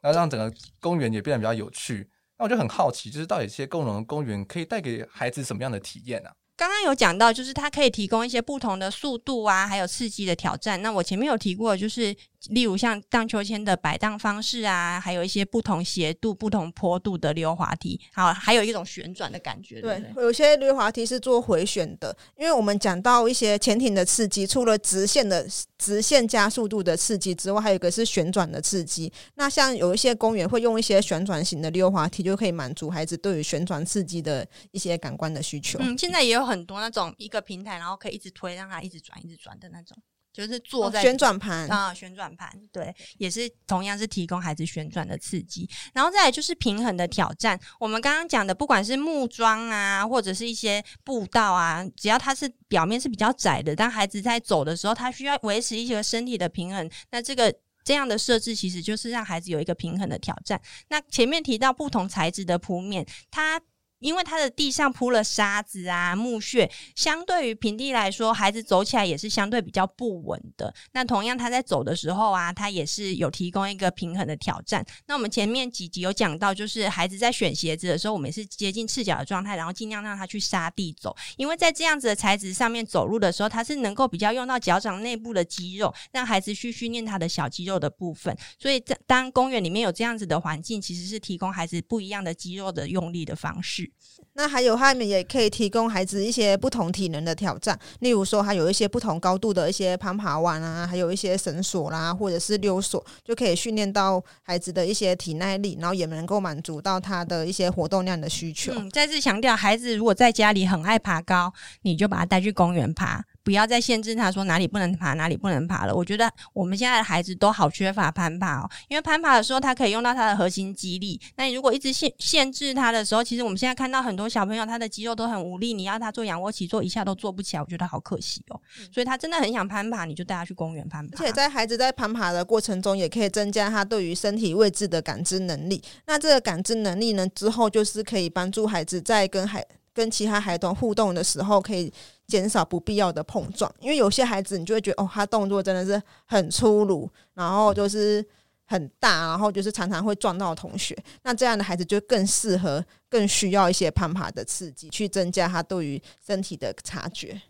[0.00, 2.10] 然后让整个公园也变得比较有趣。
[2.38, 6.34] 那我就很好奇，就是到底这些共融公园可以带给孩子什么样的体验呢、啊？
[6.56, 10.82] 刚刚有讲到，就是它可以提供一些不同的速度啊，还有刺激的挑战。
[10.82, 12.14] 那我前面有提过，就是
[12.48, 19.80] 例如像荡秋千的摆荡方式啊，还有一些不同斜度、不同坡度的溜滑梯，好，还有一种旋转的感觉。
[19.80, 25.46] 对，对，有些溜滑梯是做回旋的，因为我们讲到一些潜艇的刺激，除了直线的
[25.76, 29.12] 直线加速度的刺激之外，还有一个是旋转的刺激。
[29.34, 35.78] 那像有一些公园会用一些旋转型的溜滑梯，就可以满足孩子对于旋转刺激的一些感官的需求。
[35.80, 39.96] 嗯，现在也有很多那种一个平台，然后可以一直推，让它一直转、一直转的那种。
[40.38, 47.58] 就是坐在、哦、旋转盘啊，旋转盘对，也是同样是提供孩子旋转的刺激，然后再来就是平衡的挑战。
[47.80, 56.88] 我们刚刚讲的，不管是木桩啊，或者是一些步道啊，只要它是表面是比较窄的，当孩子在走的时候，他需要维持一些身体的平衡。
[57.10, 60.60] 那这个这样的设置，其实就是让孩子有一个平衡的挑战。
[60.86, 63.60] 那前面提到不同材质的铺面，它。
[64.00, 70.72] 因为它的地上铺了沙子啊、木屑，相对于平地来说，孩子走起来也是相对比较不稳的。
[70.92, 74.84] 那同样，他在走的时候啊，他也是有提供一个平衡的挑战。
[75.06, 81.16] 那我们前面几集有讲到，就是孩子在选鞋子的时候，我们也是接近赤脚的状态，然后尽量让他去沙地走。
[81.36, 88.36] 因为在这样子的材质上面走路的时候，他是能够比较用到脚掌内部的肌肉，让孩子去训练他的小肌肉的部分。
[88.58, 93.87] 所以，当公园里面有这样子的环境，其实是提供孩子不一样的肌肉的用力的方式。
[94.34, 108.72] 那还有，他们也可以提供孩子一些不同体能的挑战，例如说，还有一些不同高度的一些攀爬腕啊，还有一些绳索啦，或者是溜索，就可以训练到孩子的一些体耐力，然后也能够满足到他的一些活动量的需求。
[108.76, 113.24] 嗯，再次强调，孩子如果在家里很爱爬高，你就把他带去公园爬。
[113.48, 115.94] 不要再限制他说哪里不能爬，哪里不能爬了。
[115.94, 121.18] 我觉得我们现在的孩子都好缺乏攀爬哦，因为攀爬的时候他可以用到他的核心肌力。
[121.34, 128.60] 那你如果一直限限制他的时候，其实我们现在看到很多小朋友他的肌肉都很无力，你要他做仰卧起坐一下都做不起来，我觉得好可惜哦。
[128.92, 131.16] 所以他真的很想攀爬，你就带他去公园攀爬。
[131.24, 135.82] 而且在孩子在攀爬的过程中，也可以增加他对于身体位置的感知能力。
[136.06, 139.64] 那这个感知能力呢，之后就是可以帮助孩子在跟孩
[139.98, 141.92] 跟其他孩童互动的时候，可以。
[142.28, 148.22] 减少不必要的碰撞，因为有些孩子你就会觉得哦，他动作真的是很粗鲁，然后就是
[148.66, 150.94] 很大，然后就是常常会撞到同学。
[151.22, 157.40] 那这样的孩子就更适合、更需要一些攀爬的刺激，去增加他对于身体的察觉。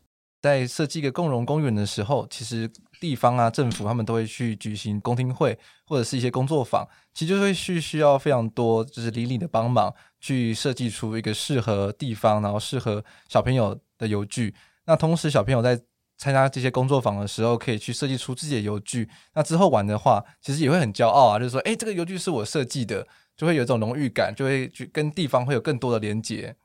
[0.41, 2.71] 在设计一个共融公园的时候，其实
[3.01, 14.55] 地方啊、政府他们都会去举行公听会，或者是一些工作坊，其实就会需需要非常多就是邻里的帮忙，去设计出一个适合地方，然后适合小朋友的游具。
[14.87, 15.81] 那同时，小朋友在
[16.17, 19.09] 参加这些工作坊的时候，可以去设计出自己的游具。
[19.35, 26.57] 那之后玩的话，其实也会很骄傲啊，就是说，诶，这个游具是我设计的，就会有一种荣誉感，就会去跟地方会有更多的连接。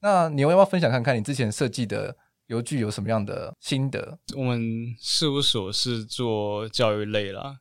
[0.00, 2.16] 那你要不要分享看看你之前设计的
[2.50, 4.18] 游具有什么样的心得？
[4.36, 7.58] 我们事务所是做教育类啦，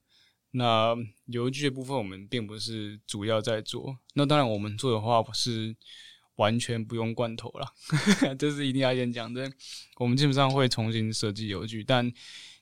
[0.52, 0.96] 那
[1.28, 3.98] 游具的部分我们并不是主要在做。
[4.16, 5.76] 那当然，我们做的话是。
[6.40, 7.68] 完全不用罐头了，
[8.40, 9.52] 这是一定要先讲的。
[9.98, 12.10] 我们基本上会重新设计游具，但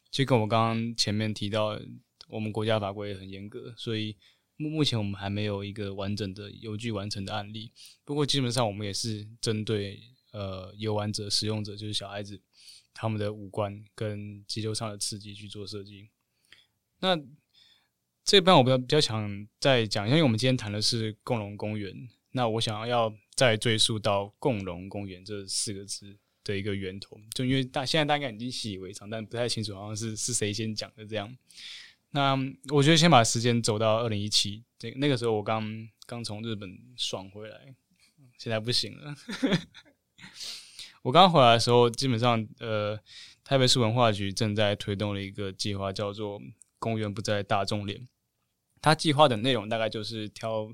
[0.09, 1.79] 就跟我刚刚前面提到，
[2.27, 4.17] 我们国家法规也很严格，所以
[4.55, 7.71] 目目前我们还没有一个完整的游具完成的案例。
[8.03, 10.01] 不过基本上我们也是针对
[10.37, 12.39] 呃游玩者、使用者，就是小孩子
[12.93, 16.09] 他们的五官跟肌肉上的刺激去做设计。
[16.99, 17.19] 那
[18.23, 22.09] 这边我比较比较想再讲一下，因为我们今天谈的是共融公园。
[22.31, 31.35] 那我想要再追溯到“共融公园”这四个字的一个源头，就因为大现在大概已经习以为常，但不太清楚好像是是谁先讲的这样。
[32.11, 32.37] 那
[32.69, 37.75] 我觉得先把时间走到二零一七，那那个时候我刚刚从日本爽回来，
[38.37, 39.15] 现在不行了。
[41.03, 42.99] 我刚回来的时候，基本上呃，
[43.43, 46.41] 台北市文化局正在推动了一个计划，叫做
[46.79, 48.07] “公园不再大众脸”。
[48.81, 50.69] 它计划的内容大概就是挑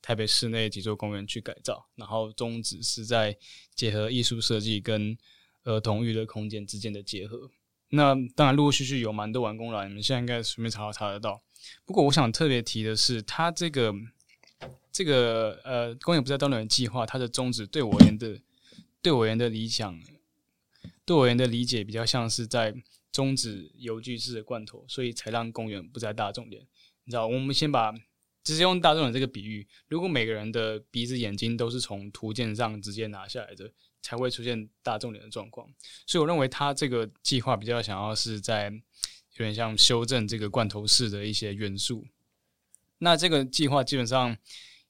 [0.00, 3.36] 台北市内几座公园去改造，然后宗旨是在
[3.74, 5.18] 结合艺术设计跟
[5.64, 7.50] 儿童娱乐空间之间的结合。
[7.90, 11.42] 那当然陆陆续续有蛮多完工了，你们现在应该随便查都查得到。
[11.84, 13.92] 不过我想特别提的是，它这个
[14.92, 18.38] 这个呃公园不再大众脸计划，它的宗旨对我而言的
[19.00, 20.00] 对我而言的理想，
[21.04, 22.74] 对我而言的理解比较像是在
[23.12, 26.66] 终止邮局式的罐头，所以才让公园不再大众脸。
[27.04, 27.92] 你知道，我们先把
[28.44, 33.72] 直接用大众脸这个比喻，如果每个人的鼻子、眼睛都是从图鉴上直接拿下来的，
[34.02, 35.68] 才会出现大众脸的状况。
[36.06, 42.06] 所以，我认为他这个计划比较想要是在有点像修正这个罐头式的一些元素。
[42.98, 44.36] 那这个计划基本上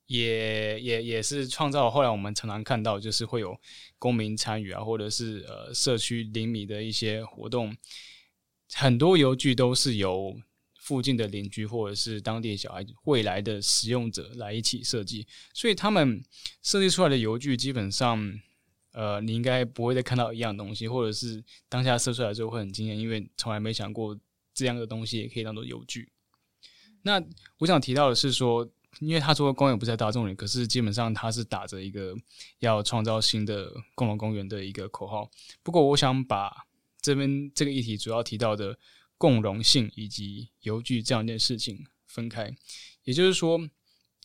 [0.08, 3.58] 也也也是创造后来我们常常看到，就是会有
[3.98, 7.76] 公民参与啊，或者是呃社区邻里的一些活动，
[8.72, 10.34] 很多邮具都是由
[10.78, 16.24] 附近的邻居或者是当地小孩未来的使用者来一起设计，所以他们
[16.62, 18.40] 设计出来的邮具基本上，
[18.92, 24.18] 呃，你应该不会再看到一样东西，或者是当下设出来之后会很惊艳，因为从来没想过
[24.54, 26.10] 这样的东西也可以当做邮具。
[27.02, 27.22] 那
[27.58, 28.66] 我想提到的是说，
[29.00, 32.16] 因为他说公园不在大众里，可是基本上他是打着一个
[32.58, 35.30] 要创造新的共融公园的一个口号。
[35.62, 36.66] 不过，我想把
[37.00, 38.76] 这边这个议题主要提到的
[39.16, 42.52] 共融性以及游具这样一件事情分开，
[43.04, 43.60] 也就是说，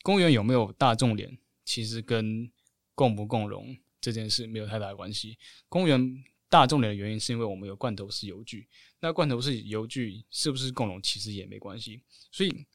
[0.02, 2.50] 公园有没有大众脸，其实跟
[2.96, 5.38] 共不共融这件事没有太大的关系。
[5.70, 8.68] 公园大众脸的原因是因为我们有罐头式游具，
[9.02, 12.02] 那罐头式游具是不是共融，其实也没关系。
[12.32, 12.66] 所以。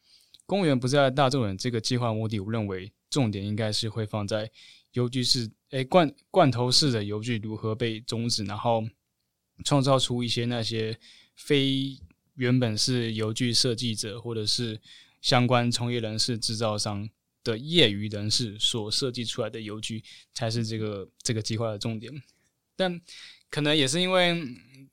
[0.48, 4.50] 公园不在大众脸这个计划目的，我认为重点应该是会放在
[4.92, 8.82] 邮局式，诶、罐罐头式的邮局如何被终止，然后
[9.62, 10.98] 创造出一些那些
[11.36, 11.98] 非
[12.36, 14.80] 原本是邮局设计者或者是
[15.20, 17.06] 相关从业人士、制造商
[17.44, 22.10] 的业余人士所设计出来的邮局，才是这个这个计划的重点。
[22.74, 22.98] 但
[23.50, 24.42] 可能也是因为。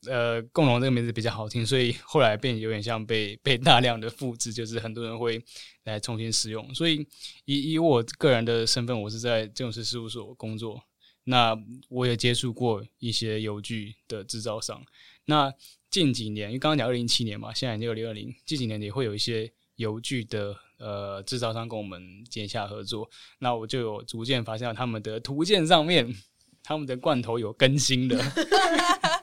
[0.07, 5.43] 呃，共荣这个名字比较好听，所以后来变有点像被被大量的复制，就是很多人会
[5.83, 6.73] 来重新使用。
[6.73, 7.07] 所以
[7.45, 10.81] 以以我个人的身份，我是在建筑师事务所工作，
[11.25, 11.57] 那
[11.89, 14.83] 我也接触过一些游具的制造商。
[15.25, 15.53] 那
[15.89, 23.09] 近几年，因为刚刚讲二零一七年嘛，现在已经二零二零，近几年也会有一些游具的呃制造商跟我们接洽合作。
[23.39, 26.13] 那我就有逐渐发现他们的图鉴上面，
[26.61, 28.21] 他们的罐头有更新的。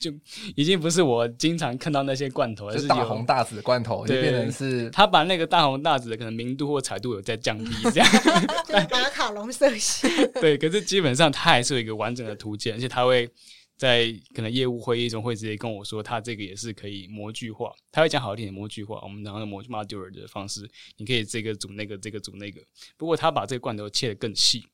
[0.00, 0.10] 就
[0.56, 8.08] 已经不是我经常看到那些罐头，而是大红大紫的罐头，就变成是他把那个大红大紫的可能明度或彩度有在降低，这样
[8.90, 10.08] 马卡龙色系。
[10.40, 13.28] 对，可是基本上它还是有一个完整的图鉴，而且他会
[13.76, 22.60] 在可能业务会议中会直接跟我说，他这个也是可以模具化，他会讲好一点的模具化，我们然后模具 modular 的方式，你可以这个组那个，这个组那个。
[22.96, 24.64] 不过他把这个罐头切得更细，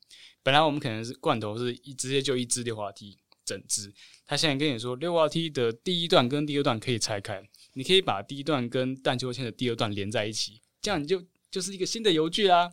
[0.45, 3.19] 本来我们可能是罐头是一直接就一支溜滑梯。
[3.47, 3.91] 整支，
[4.27, 7.41] 他现在跟你说，六滑梯的第一段跟第二段可以拆开，
[7.75, 12.71] 你可以把第一段跟荡秋千的第二段连在一起，这样你就就是一个新的游具啦。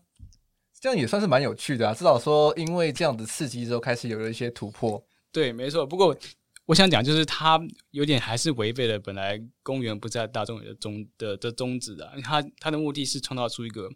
[0.81, 5.01] 这样也算是蛮有趣的啊，至少说因为这样的刺激之后，开始有了一些突破。
[5.31, 5.85] 对，没错。
[5.85, 6.17] 不过
[6.65, 7.61] 我想讲，就是它
[7.91, 13.89] 有点还是违背了本来公园不在大众的宗的的宗旨啊，它它的目的是创造出一个。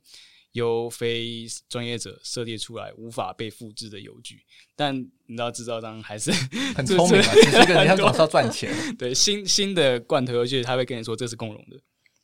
[0.58, 4.40] 由非专业者设计出来无法被复制的邮局，
[4.76, 4.94] 但
[5.28, 6.32] 你知道制造商还是
[6.76, 7.34] 很聪明嘛？
[7.34, 8.74] 其实人家总是要赚钱。
[8.98, 11.78] 对，新新的罐头游具，他会跟你说这是共融的，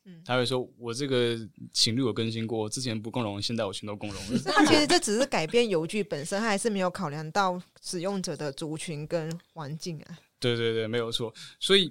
[0.06, 1.38] 嗯，他会说我这个
[1.72, 4.42] 情侣有更新过，之前不共融，现在我全都共融了。
[4.46, 10.18] 那其实这只是改变邮局本身，还是没有考量到使用者的族群跟环境啊。
[10.40, 11.34] 对对对，没有错。
[11.60, 11.90] 所以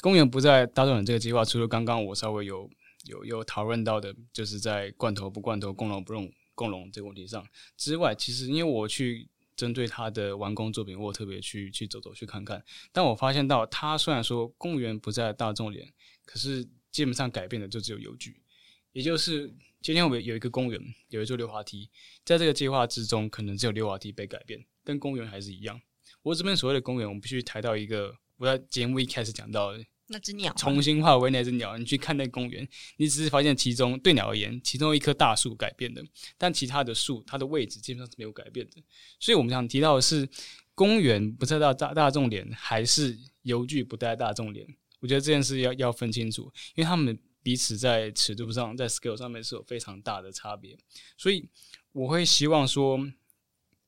[0.00, 2.70] 公园不在大众脸这个计划，除了刚刚我稍微有。
[3.10, 7.44] 有有讨论到的，就是在罐头不罐头、共融不用共融这个问题上
[7.76, 15.92] 之外，其实因为我去针对他的完工作品，我特别去去走走去看看，但我发现到他虽然说公园不在大众脸，
[16.24, 18.40] 可是基本上改变的就只有邮局，
[18.92, 19.52] 也就是
[19.82, 21.90] 今天我们有一个公园，有一座溜滑梯，
[22.24, 25.80] 在这个计划之中，可能只有溜滑梯被改变，跟公园还是一样。
[26.22, 29.72] 我这边所谓的公园，我们必须抬到一个我在节目一开始讲到。
[30.12, 36.04] 那只鸟重新化为那只鸟，你去看那公园，你只是发现其中对鸟而言，其中一棵大树改变的，
[36.36, 38.82] 但其他的树它的位置基本上是没有改变的。
[39.20, 40.28] 所以我们想提到的是，
[40.74, 44.66] 公园不在大大大众脸，还是邮局不在大众脸？
[44.98, 50.76] 我觉得这件事要要分清楚，因为他们彼此在尺度上，在 scale 上面是有非常大的差别。
[51.16, 51.48] 所以
[51.92, 52.98] 我会希望说。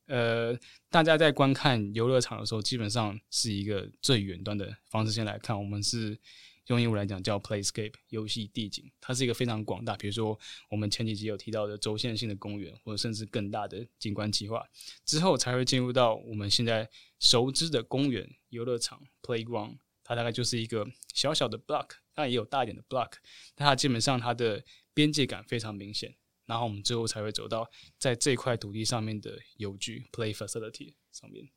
[0.06, 0.58] 呃，
[0.90, 5.12] 大家在观看游乐场的时候，基本上是一个最远端的方式。
[5.12, 6.18] 先来看，我们是
[6.66, 9.96] 用英文来讲叫 Playscape 游戏地景，它是一个非常广大。
[9.96, 10.38] 比如说，
[10.70, 14.66] 我们前几集有提到的轴线性的公园，或者甚至更大的景观计划，
[15.04, 16.88] 之后才会进入到我们现在
[17.18, 19.78] 熟知的公园游乐场 Playground。
[20.04, 20.84] 它大概就是一个
[21.14, 23.12] 小小的 block，当然也有大一点的 block，
[23.54, 26.16] 但它基本上它的边界感非常明显。
[26.46, 27.68] 然后我们最后才会走到
[27.98, 31.48] 在这块土地上面的游具 play facility 上面。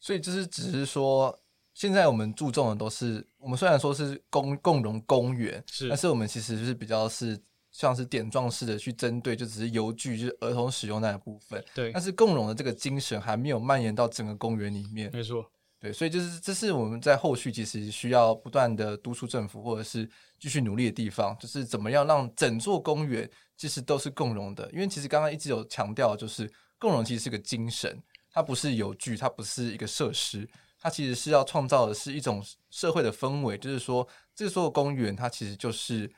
[0.00, 1.38] 所以就是只是说，
[1.72, 7.40] 现在我们注重的都是，我们虽然说是公共融公园，是，但是我们其实就是比较是
[7.72, 11.64] 像是点状式的去针对，就只是游具，就是儿童使用那个部分。
[11.74, 15.10] 对，但是共融的这个精神还没有蔓延到整个公园里面。
[15.12, 15.50] 没错。
[15.80, 24.70] 对，所以就是这是我们在后续其实需要不断的督促政府，或者是继续努力的地方，就是怎么样让整座公园其实都是共融的。
[24.72, 30.48] 因为其实刚刚一直有强调，就是共融其实是个精神，它不是游具，它不是一个设施，
[30.80, 36.08] 它其实是要创造的是一种社会的氛围，就是说这座公园它其实就是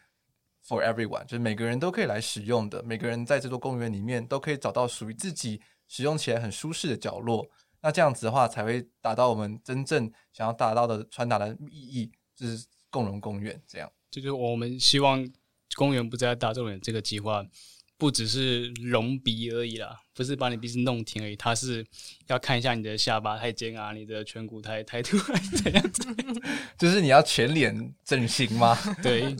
[0.66, 7.48] for everyone，就是每个人都可以来使用的，每个人在这座公园里面都可以找到属于自己使用起来很舒适的角落。
[7.82, 13.88] 那这样子的话，才会达到我们真正想要达到的传达的意义，就是共融公园这样。
[14.10, 15.24] 就是我们希望
[15.76, 17.44] 公园不再大众点这个计划。
[17.98, 21.82] 不只是隆鼻而已啦，不是把你鼻子弄挺而已，它是
[22.26, 26.04] 要看一下你的下巴太尖啊，你的颧骨太太突，还是怎样子？
[26.76, 28.76] 就是你要全脸整形吗？
[29.02, 29.34] 对，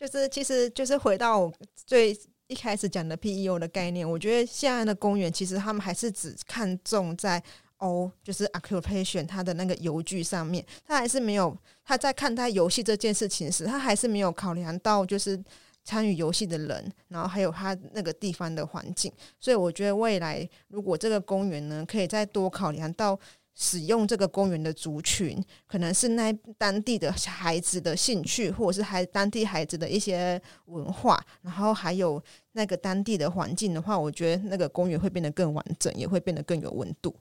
[0.00, 1.52] 就是其实就是回到我
[1.86, 2.10] 最
[2.48, 7.40] 一开始讲的 PEO 的概念，我觉得现在的公园其实他们还是只看重在
[7.76, 15.40] O，就是 occupation 它的那个游具上面，他还是没有他在看待游戏这件事情时，他还是没有考量到就是。
[15.84, 23.18] 参与游戏的人，然后还有他那个地方的环境，所以我觉得未来如果这个公园呢，可以再多考量到
[23.54, 32.20] 使用这个公园的族群，可能是那当地的孩子的兴趣，或者是孩当地孩子的一些文化，然后还有
[32.52, 37.14] 那个当地的环境的话，我觉得那个公园会变得更完整，也会变得更有温度。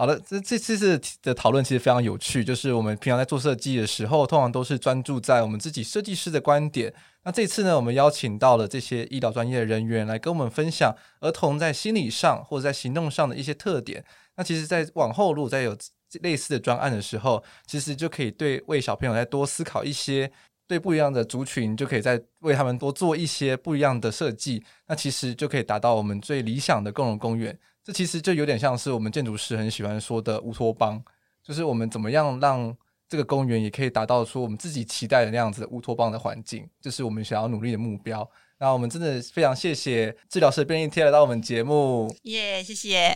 [0.00, 2.42] 好的，这这次的讨论其实非常有趣。
[2.42, 6.90] 就是我们平常在做设计的时候，通常都是专注在我们自己设计师的观点。
[7.24, 14.02] 那这次呢，我们邀请到了这些医疗专业的人员来跟我们分享儿童在心理上或者在行动上的一些特点。
[14.36, 15.76] 那其实，在往后如果再有
[16.22, 20.32] 类似的专案的时候，其实就可以对为小朋友再多思考一些，
[20.66, 24.64] 对不一样的族群就可以再为他们多做一些不一样的设计。
[24.88, 27.58] 那其实就可以达到我们最理想的共融公园。
[27.90, 31.02] 这其实就有点像是我们建筑师很喜欢说的乌托邦，
[31.42, 32.72] 就是我们怎么样让
[33.08, 38.24] 这个公园也可以达到说我们自己期待的那样子的乌托邦的环境，这是我们想要努力的目标。
[38.60, 43.12] 那我们真的非常谢谢治疗师便利贴来到我们节目，耶，谢谢。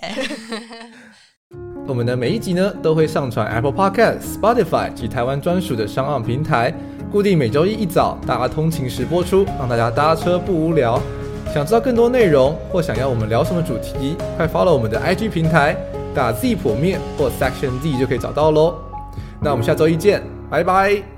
[1.86, 6.74] 我们的每一集呢都会上传 Apple Podcast、Spotify 及台湾专属的商岸平台，
[7.12, 11.00] 固定每周一一早大家通勤时播出，让大家搭车不无聊。
[11.54, 15.76] 想知道更多内容，或想要我们聊什么主题，快 follow 我们的 IG 平台，
[16.12, 18.74] 打 Z 剖面或 Section Z 就可以找到喽。
[19.40, 21.13] 那我们下周一见，拜拜。